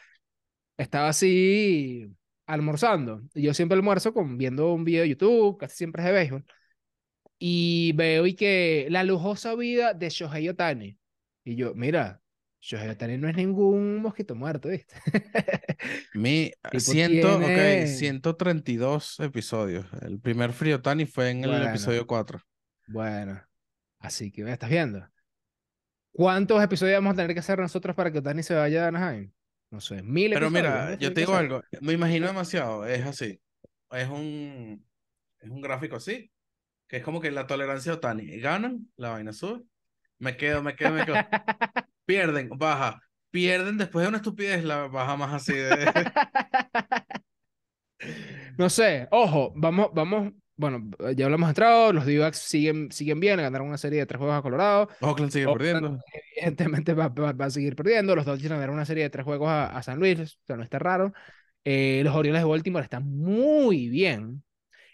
estaba 0.77 1.09
así 1.09 2.07
almorzando. 2.45 3.21
Y 3.33 3.43
yo 3.43 3.53
siempre 3.53 3.77
almuerzo 3.77 4.13
con 4.13 4.37
viendo 4.37 4.73
un 4.73 4.83
video 4.85 5.03
de 5.03 5.09
YouTube, 5.09 5.57
casi 5.57 5.77
siempre 5.77 6.03
es 6.03 6.07
de 6.07 6.13
béisbol. 6.13 6.45
Y 7.39 7.93
veo 7.95 8.25
y 8.27 8.35
que 8.35 8.87
la 8.89 9.03
lujosa 9.03 9.55
vida 9.55 9.93
de 9.93 10.09
Shohei 10.09 10.49
Otani. 10.49 10.97
Y 11.43 11.55
yo, 11.55 11.73
mira, 11.75 12.21
Shohei 12.59 12.89
Otani 12.89 13.17
no 13.17 13.29
es 13.29 13.35
ningún 13.35 13.97
mosquito 14.01 14.35
muerto, 14.35 14.69
¿viste? 14.69 14.95
Mi 16.13 16.51
Tipo 16.71 16.79
ciento, 16.79 17.37
tiene- 17.39 17.87
132 17.87 19.19
episodios. 19.19 19.85
El 20.01 20.19
primer 20.19 20.51
Frío 20.53 20.81
Tani 20.81 21.05
fue 21.05 21.29
en 21.29 21.43
el 21.43 21.51
Bueno. 21.51 21.69
episodio 21.69 22.05
4. 22.07 22.41
Bueno, 22.87 23.41
así 23.99 24.31
que 24.31 24.41
estás 24.51 24.69
viendo. 24.69 25.07
¿Cuántos 26.11 26.61
episodios 26.63 26.97
vamos 26.97 27.13
a 27.13 27.15
tener 27.17 27.33
que 27.33 27.39
hacer 27.41 27.59
nosotros 27.59 27.95
para 27.95 28.11
que 28.11 28.19
Otani 28.19 28.41
se 28.41 28.55
vaya 28.55 28.81
de 28.81 28.87
Anaheim? 28.87 29.31
No 29.69 29.79
sé, 29.79 30.01
mil 30.01 30.31
Pero 30.33 30.47
episodios. 30.47 30.63
mira, 30.73 30.87
a 30.87 30.95
yo 30.95 31.13
te 31.13 31.19
digo 31.21 31.33
hacer. 31.33 31.45
algo, 31.45 31.63
me 31.81 31.93
imagino 31.93 32.25
demasiado, 32.27 32.85
es 32.87 33.05
así. 33.05 33.39
Es 33.91 34.09
un, 34.09 34.83
es 35.39 35.49
un 35.49 35.61
gráfico 35.61 35.97
así, 35.97 36.31
que 36.87 36.97
es 36.97 37.03
como 37.03 37.21
que 37.21 37.29
la 37.31 37.45
tolerancia 37.45 37.91
de 37.91 37.97
Otani. 37.97 38.39
Ganan, 38.39 38.89
la 38.95 39.09
vaina 39.11 39.31
sube. 39.31 39.63
Me 40.19 40.35
quedo, 40.37 40.63
me 40.63 40.75
quedo, 40.75 40.91
me 40.93 41.05
quedo. 41.05 41.15
Pierden, 42.07 42.49
baja. 42.57 43.01
Pierden 43.31 43.77
después 43.77 44.03
de 44.03 44.09
una 44.09 44.17
estupidez, 44.17 44.63
la 44.63 44.87
baja 44.87 45.15
más 45.17 45.33
así 45.35 45.53
de... 45.53 45.91
No 48.57 48.69
sé, 48.69 49.07
ojo, 49.11 49.53
vamos, 49.55 49.89
vamos, 49.93 50.33
bueno, 50.55 50.89
ya 51.15 51.25
hablamos 51.25 51.49
de 51.49 51.53
Trout, 51.53 51.93
los 51.95 52.05
d 52.05 52.31
siguen, 52.33 52.91
siguen 52.91 53.19
bien, 53.19 53.37
ganaron 53.37 53.67
una 53.67 53.77
serie 53.77 53.99
de 53.99 54.05
tres 54.05 54.17
juegos 54.19 54.37
a 54.37 54.41
Colorado, 54.41 54.89
Oakland 55.01 55.31
sigue 55.31 55.45
Oakland, 55.45 55.57
perdiendo. 55.57 56.03
evidentemente 56.35 56.93
va, 56.93 57.09
va- 57.09 57.33
va 57.33 57.45
a 57.45 57.49
seguir 57.51 57.75
perdiendo, 57.75 58.15
los 58.15 58.25
Dodgers 58.25 58.49
ganaron 58.49 58.75
una 58.75 58.85
serie 58.85 59.03
de 59.03 59.09
tres 59.11 59.25
juegos 59.25 59.49
a, 59.49 59.67
a 59.77 59.83
San 59.83 59.99
Luis, 59.99 60.19
o 60.19 60.25
sea, 60.45 60.57
no 60.57 60.63
está 60.63 60.79
raro, 60.79 61.13
Eh, 61.65 62.01
los 62.05 62.15
Orioles 62.15 62.41
de 62.41 62.47
Baltimore 62.49 62.83
están 62.85 63.05
muy 63.07 63.89
bien, 63.89 64.43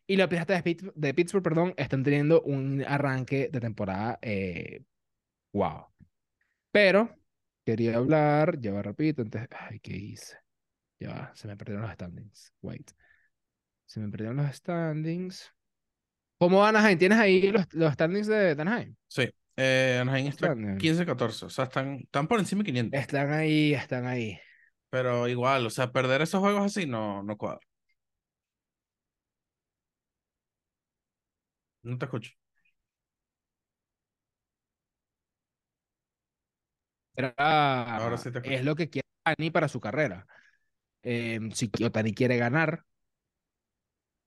y 0.07 0.17
los 0.17 0.27
Piratas 0.29 0.63
de 0.63 1.13
Pittsburgh, 1.15 1.43
perdón, 1.43 1.73
están 1.77 2.03
teniendo 2.03 2.41
un 2.43 2.83
arranque 2.87 3.49
de 3.51 3.59
temporada, 3.61 4.19
eh, 4.21 4.83
wow. 5.53 5.87
Pero, 6.73 7.15
quería 7.63 7.97
hablar, 7.97 8.59
ya 8.59 8.73
va 8.73 8.81
rapidito, 8.81 9.21
entonces, 9.21 9.47
ay, 9.55 9.79
¿qué 9.79 9.95
hice? 9.95 10.37
Ya 10.99 11.09
va, 11.09 11.31
se 11.35 11.47
me 11.47 11.55
perdieron 11.55 11.83
los 11.83 11.91
standings, 11.93 12.51
wait. 12.63 12.91
Se 13.85 13.99
me 13.99 14.09
perdieron 14.09 14.37
los 14.37 14.55
standings. 14.55 15.53
¿Cómo 16.39 16.61
va 16.61 16.69
Anaheim? 16.69 16.97
¿Tienes 16.97 17.19
ahí 17.19 17.51
los, 17.51 17.71
los 17.73 17.93
standings 17.93 18.25
de, 18.25 18.55
de 18.55 18.61
Anaheim? 18.63 18.95
Sí, 19.07 19.29
eh, 19.55 19.99
Anaheim 20.01 20.29
está 20.29 20.47
Están, 20.47 20.79
15-14, 20.79 21.45
o 21.45 21.49
sea, 21.51 21.65
están, 21.65 21.93
están 21.97 22.27
por 22.27 22.39
encima 22.39 22.63
de 22.63 22.65
500. 22.65 22.99
Están 22.99 23.31
ahí, 23.31 23.75
están 23.75 24.07
ahí. 24.07 24.39
Pero 24.89 25.27
igual, 25.27 25.67
o 25.67 25.69
sea, 25.69 25.91
perder 25.91 26.23
esos 26.23 26.41
juegos 26.41 26.65
así 26.65 26.87
no, 26.87 27.21
no 27.21 27.37
cuadra. 27.37 27.59
No 31.83 31.99
te 31.99 32.05
escucho. 32.05 32.31
Era- 37.15 38.17
sí 38.17 38.31
te 38.31 38.39
escucho. 38.39 38.55
es 38.55 38.63
lo 38.65 38.75
que 38.75 38.89
quiere 38.89 39.07
Otani 39.25 39.51
para 39.51 39.67
su 39.67 39.79
carrera. 39.79 40.25
Eh, 41.03 41.39
si 41.53 41.69
Otani 41.83 42.13
quiere 42.13 42.37
ganar, 42.37 42.83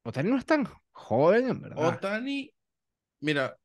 Otani 0.04 0.30
no 0.30 0.38
es 0.38 0.46
tan 0.46 0.66
joven, 0.92 1.48
en 1.48 1.60
verdad. 1.60 1.88
Otani, 1.88 2.52
mira, 3.20 3.56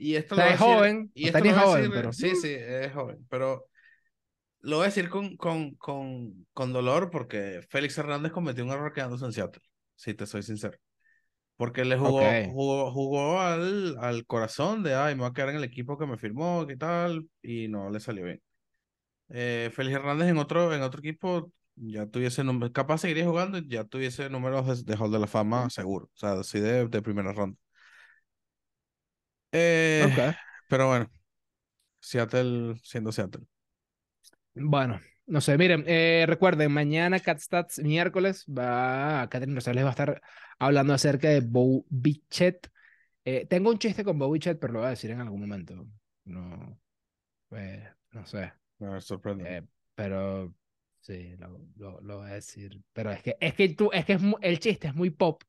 Y 0.00 0.14
esto 0.14 0.36
O 0.36 0.38
sea, 0.38 0.44
lo 0.46 0.50
es 0.52 0.60
decir- 0.60 0.74
joven, 0.76 1.10
y 1.12 1.22
no 1.22 1.26
esto 1.26 1.38
está 1.38 1.40
ni 1.40 1.48
lo 1.48 1.54
voy 1.56 1.62
a 1.62 1.66
joven, 1.66 1.82
decir- 1.82 1.94
pero- 1.96 2.12
Sí, 2.12 2.36
sí, 2.36 2.54
es 2.56 2.92
joven, 2.92 3.26
pero 3.28 3.66
lo 4.60 4.76
voy 4.76 4.84
a 4.84 4.86
decir 4.86 5.08
con, 5.08 5.36
con, 5.36 5.74
con, 5.74 6.46
con 6.52 6.72
dolor 6.72 7.10
porque 7.10 7.62
Félix 7.68 7.98
Hernández 7.98 8.30
cometió 8.30 8.64
un 8.64 8.70
error 8.70 8.92
quedándose 8.92 9.24
en 9.24 9.32
Seattle, 9.32 9.62
si 9.96 10.14
te 10.14 10.26
soy 10.26 10.42
sincero. 10.44 10.78
Porque 11.56 11.84
le 11.84 11.96
jugó, 11.98 12.20
jugó, 12.52 12.92
jugó 12.92 13.40
al, 13.40 13.96
al 13.98 14.24
corazón 14.26 14.84
de, 14.84 14.94
ay, 14.94 15.16
me 15.16 15.22
voy 15.22 15.30
a 15.30 15.32
quedar 15.32 15.48
en 15.48 15.56
el 15.56 15.64
equipo 15.64 15.98
que 15.98 16.06
me 16.06 16.16
firmó, 16.16 16.64
qué 16.68 16.76
tal, 16.76 17.28
y 17.42 17.66
no 17.66 17.90
le 17.90 17.98
salió 17.98 18.24
bien. 18.24 18.40
Eh, 19.30 19.70
Félix 19.72 19.96
Hernández 19.96 20.28
en 20.28 20.38
otro, 20.38 20.74
en 20.74 20.82
otro 20.82 21.00
equipo 21.00 21.52
ya 21.80 22.06
tuviese 22.06 22.42
capaz 22.72 22.98
seguiría 22.98 23.24
jugando, 23.24 23.58
y 23.58 23.68
ya 23.68 23.84
tuviese 23.84 24.28
números 24.30 24.84
de, 24.84 24.92
de 24.92 24.98
Hall 24.98 25.12
de 25.12 25.18
la 25.18 25.26
Fama 25.26 25.70
seguro, 25.70 26.06
o 26.06 26.16
sea, 26.18 26.32
así 26.32 26.60
de, 26.60 26.88
de 26.88 27.02
primera 27.02 27.32
ronda. 27.32 27.58
Eh, 29.52 30.06
pero 30.68 30.88
bueno, 30.88 31.10
Seattle 32.00 32.74
siendo 32.82 33.12
Seattle. 33.12 33.44
Bueno, 34.54 35.00
no 35.26 35.40
sé, 35.40 35.56
miren, 35.56 35.84
eh, 35.86 36.24
recuerden, 36.26 36.72
mañana 36.72 37.20
Catstats 37.20 37.78
miércoles 37.78 38.44
va, 38.46 39.28
Catherine 39.30 39.54
Rosales 39.54 39.84
va 39.84 39.88
a 39.88 39.90
estar 39.90 40.22
hablando 40.58 40.94
acerca 40.94 41.28
de 41.28 41.40
Bo 41.40 41.84
Bichette. 41.88 42.70
Eh, 43.24 43.46
tengo 43.48 43.70
un 43.70 43.78
chiste 43.78 44.04
con 44.04 44.18
Bo 44.18 44.30
Bichette, 44.30 44.58
pero 44.58 44.72
lo 44.72 44.78
voy 44.80 44.86
a 44.88 44.90
decir 44.90 45.10
en 45.10 45.20
algún 45.20 45.40
momento. 45.40 45.86
No, 46.24 46.80
pues, 47.48 47.82
no 48.12 48.26
sé, 48.26 48.52
Ver, 48.80 49.00
sorprende. 49.02 49.48
eh, 49.48 49.62
pero 49.94 50.54
sí, 51.00 51.36
lo, 51.38 51.58
lo, 51.76 52.00
lo 52.00 52.18
voy 52.18 52.30
a 52.30 52.34
decir. 52.34 52.80
Pero 52.92 53.10
es 53.12 53.22
que, 53.22 53.36
es 53.40 53.54
que 53.54 53.68
tú, 53.70 53.90
es 53.92 54.04
que 54.04 54.14
es 54.14 54.20
el 54.42 54.58
chiste 54.60 54.88
es 54.88 54.94
muy 54.94 55.10
pop 55.10 55.42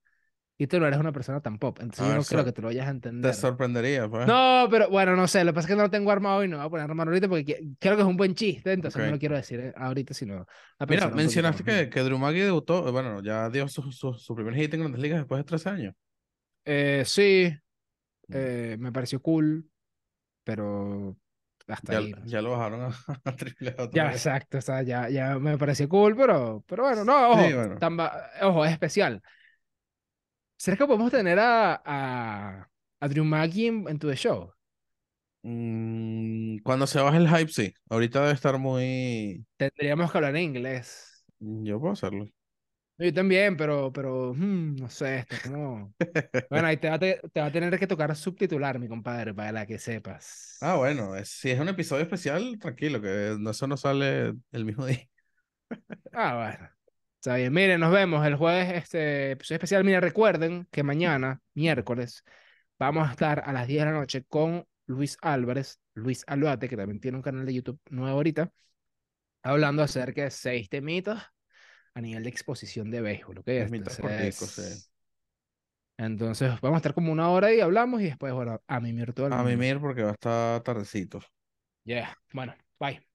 y 0.58 0.68
tú 0.68 0.80
no 0.80 0.88
eres 0.88 1.00
una 1.00 1.14
persona 1.14 1.42
tan 1.42 1.60
pop, 1.60 1.80
entonces 1.82 2.06
A 2.06 2.08
yo 2.08 2.14
ver, 2.14 2.22
no 2.22 2.26
creo 2.28 2.46
que 2.46 2.54
te 2.54 2.62
lo 2.62 2.70
vayas 2.70 2.88
a 2.88 2.92
Te 3.22 3.34
entender. 3.34 3.34
sorprendería, 3.34 4.10
pues. 4.10 4.28
No, 4.28 4.68
pero 4.72 4.90
bueno, 4.90 5.16
no 5.16 5.28
sé. 5.28 5.44
Lo 5.46 5.52
que 5.52 5.56
pasa 5.56 5.68
es 5.68 5.72
que 5.74 5.78
no 5.78 5.84
lo 5.84 5.90
tengo 5.92 6.12
armado 6.12 6.44
y 6.44 6.48
no 6.50 6.58
voy 6.58 6.68
a 6.68 6.70
poner 6.70 6.86
armado 6.86 7.10
ahorita 7.12 7.30
porque 7.30 7.62
creo 7.80 7.96
que 7.98 8.04
es 8.04 8.08
un 8.08 8.18
buen 8.18 8.36
chiste, 8.36 8.74
entonces 8.74 9.02
no 9.02 9.08
Ok. 9.08 9.14
lo 9.14 9.20
quiero 9.20 9.36
decir 9.38 9.60
eh, 9.62 9.74
ahorita, 9.78 10.14
sino 10.14 10.46
Mira, 10.88 11.10
mencionaste 11.10 11.64
que, 11.64 11.90
que 11.90 12.02
Drew 12.02 12.18
Maggi 12.18 12.40
debutó, 12.42 12.88
eh, 12.88 12.92
bueno, 12.92 13.22
ya 13.24 13.50
dio 13.50 13.68
su, 13.70 13.92
su, 13.92 14.14
su 14.16 14.36
primer 14.36 14.56
hit 14.56 14.74
en 14.74 14.80
Grandes 14.82 15.02
Ligas 15.02 15.20
después 15.20 15.40
de 15.40 15.44
tres 15.46 15.66
años. 15.68 15.94
Eh, 16.66 17.04
sí, 17.06 17.52
Mm. 18.30 18.50
eh, 18.50 18.78
me 18.80 18.92
pareció 18.94 19.22
cool, 19.22 19.70
pero 20.44 21.18
hasta 21.70 21.92
Ya, 21.92 22.02
ahí. 22.02 22.16
no 22.16 22.28
sé. 22.28 22.32
ya 22.32 22.42
lo 22.42 22.52
bajaron 22.52 22.82
a, 22.82 22.88
a 23.26 23.36
triple 23.36 23.76
A 23.78 23.88
Ya, 23.92 24.12
vez. 24.12 24.14
exacto, 24.14 24.60
o 24.60 24.62
sea, 24.62 24.84
ya, 24.84 25.10
ya 25.10 25.40
me 25.40 25.58
pareció 25.58 25.90
cool, 25.90 26.16
pero, 26.16 26.64
pero 26.68 26.84
bueno, 26.84 27.04
no, 27.04 27.32
ojo, 27.32 27.42
Sí, 27.42 27.54
bueno. 27.54 27.84
ojo, 28.42 28.66
es 28.66 28.72
especial. 28.72 29.22
¿Será 30.58 30.78
que 30.78 30.86
podemos 30.88 31.12
tener 31.12 31.40
a, 31.40 31.82
a, 31.86 32.70
a 33.00 33.08
Drew 33.08 33.24
Maggi 33.26 33.68
en, 33.68 33.88
en 33.88 34.00
tu 34.00 34.12
show? 34.14 34.54
Mm, 35.42 36.58
cuando 36.64 36.88
se 36.88 37.00
baje 37.00 37.18
el 37.18 37.30
hype, 37.30 37.52
sí. 37.52 37.74
Ahorita 37.90 38.22
debe 38.22 38.34
estar 38.34 38.58
muy... 38.60 39.46
Tendríamos 39.58 40.12
que 40.12 40.18
hablar 40.18 40.36
en 40.36 40.44
inglés. 40.44 41.24
Yo 41.40 41.80
puedo 41.80 41.94
hacerlo. 41.94 42.30
Yo 43.00 43.14
también, 43.14 43.56
pero, 43.56 43.92
pero, 43.94 44.34
hmm, 44.34 44.76
no 44.76 44.90
sé, 44.90 45.20
está 45.20 45.40
como... 45.40 45.94
Bueno, 46.50 46.68
ahí 46.68 46.78
te 46.78 46.90
va, 46.90 47.00
te, 47.00 47.22
te 47.32 47.40
va 47.40 47.48
a 47.48 47.52
tener 47.52 47.78
que 47.80 47.88
tocar 47.88 48.16
subtitular, 48.16 48.80
mi 48.80 48.88
compadre, 48.88 49.34
para 49.34 49.52
la 49.54 49.66
que 49.68 49.80
sepas. 49.80 50.60
Ah, 50.62 50.76
bueno, 50.76 51.16
es- 51.16 51.30
si 51.30 51.50
es 51.52 51.60
un 51.60 51.70
episodio 51.70 52.04
especial, 52.04 52.58
tranquilo, 52.60 53.02
que 53.02 53.36
no- 53.40 53.52
eso 53.52 53.68
no 53.68 53.78
sale 53.78 54.34
el 54.52 54.66
mismo 54.66 54.86
día. 54.86 55.08
Ah, 56.14 56.36
bueno. 56.36 56.70
Está 57.16 57.36
bien. 57.36 57.54
Miren, 57.54 57.80
nos 57.82 57.92
vemos 57.92 58.26
el 58.26 58.36
jueves, 58.36 58.72
este 58.76 59.32
episodio 59.32 59.58
especial. 59.58 59.84
Miren, 59.84 60.02
recuerden 60.02 60.68
que 60.72 60.84
mañana, 60.84 61.42
miércoles, 61.54 62.24
vamos 62.80 63.08
a 63.08 63.12
estar 63.12 63.44
a 63.46 63.54
las 63.54 63.68
10 63.68 63.82
de 63.82 63.86
la 63.92 63.98
noche 64.00 64.24
con 64.28 64.68
Luis 64.88 65.18
Álvarez, 65.22 65.80
Luis 65.96 66.24
Aluate, 66.28 66.70
que 66.70 66.78
también 66.78 67.00
tiene 67.02 67.18
un 67.18 67.24
canal 67.24 67.46
de 67.46 67.54
YouTube 67.54 67.80
nuevo 67.90 68.18
ahorita, 68.18 68.52
hablando 69.44 69.84
acerca 69.84 70.24
de 70.24 70.32
seis 70.32 70.70
temitas 70.70 71.24
a 72.00 72.02
nivel 72.02 72.24
de 72.24 72.30
exposición 72.30 72.92
de 72.92 73.02
béisbol, 73.02 73.40
¿ok? 73.40 73.48
Entonces, 73.50 74.92
entonces, 75.98 76.50
vamos 76.62 76.78
a 76.78 76.80
estar 76.80 76.94
como 76.94 77.12
una 77.12 77.30
hora 77.30 77.54
y 77.54 77.60
hablamos 77.62 78.02
y 78.02 78.06
después, 78.06 78.34
bueno, 78.34 78.62
a 78.68 78.80
mimir 78.80 79.14
todo 79.14 79.28
el 79.28 79.36
A 79.38 79.38
mundo. 79.38 79.66
mimir 79.66 79.80
porque 79.80 80.04
va 80.04 80.10
a 80.12 80.14
estar 80.14 80.62
tardecito. 80.64 81.20
Yeah. 81.86 82.16
Bueno, 82.34 82.56
bye. 82.80 83.09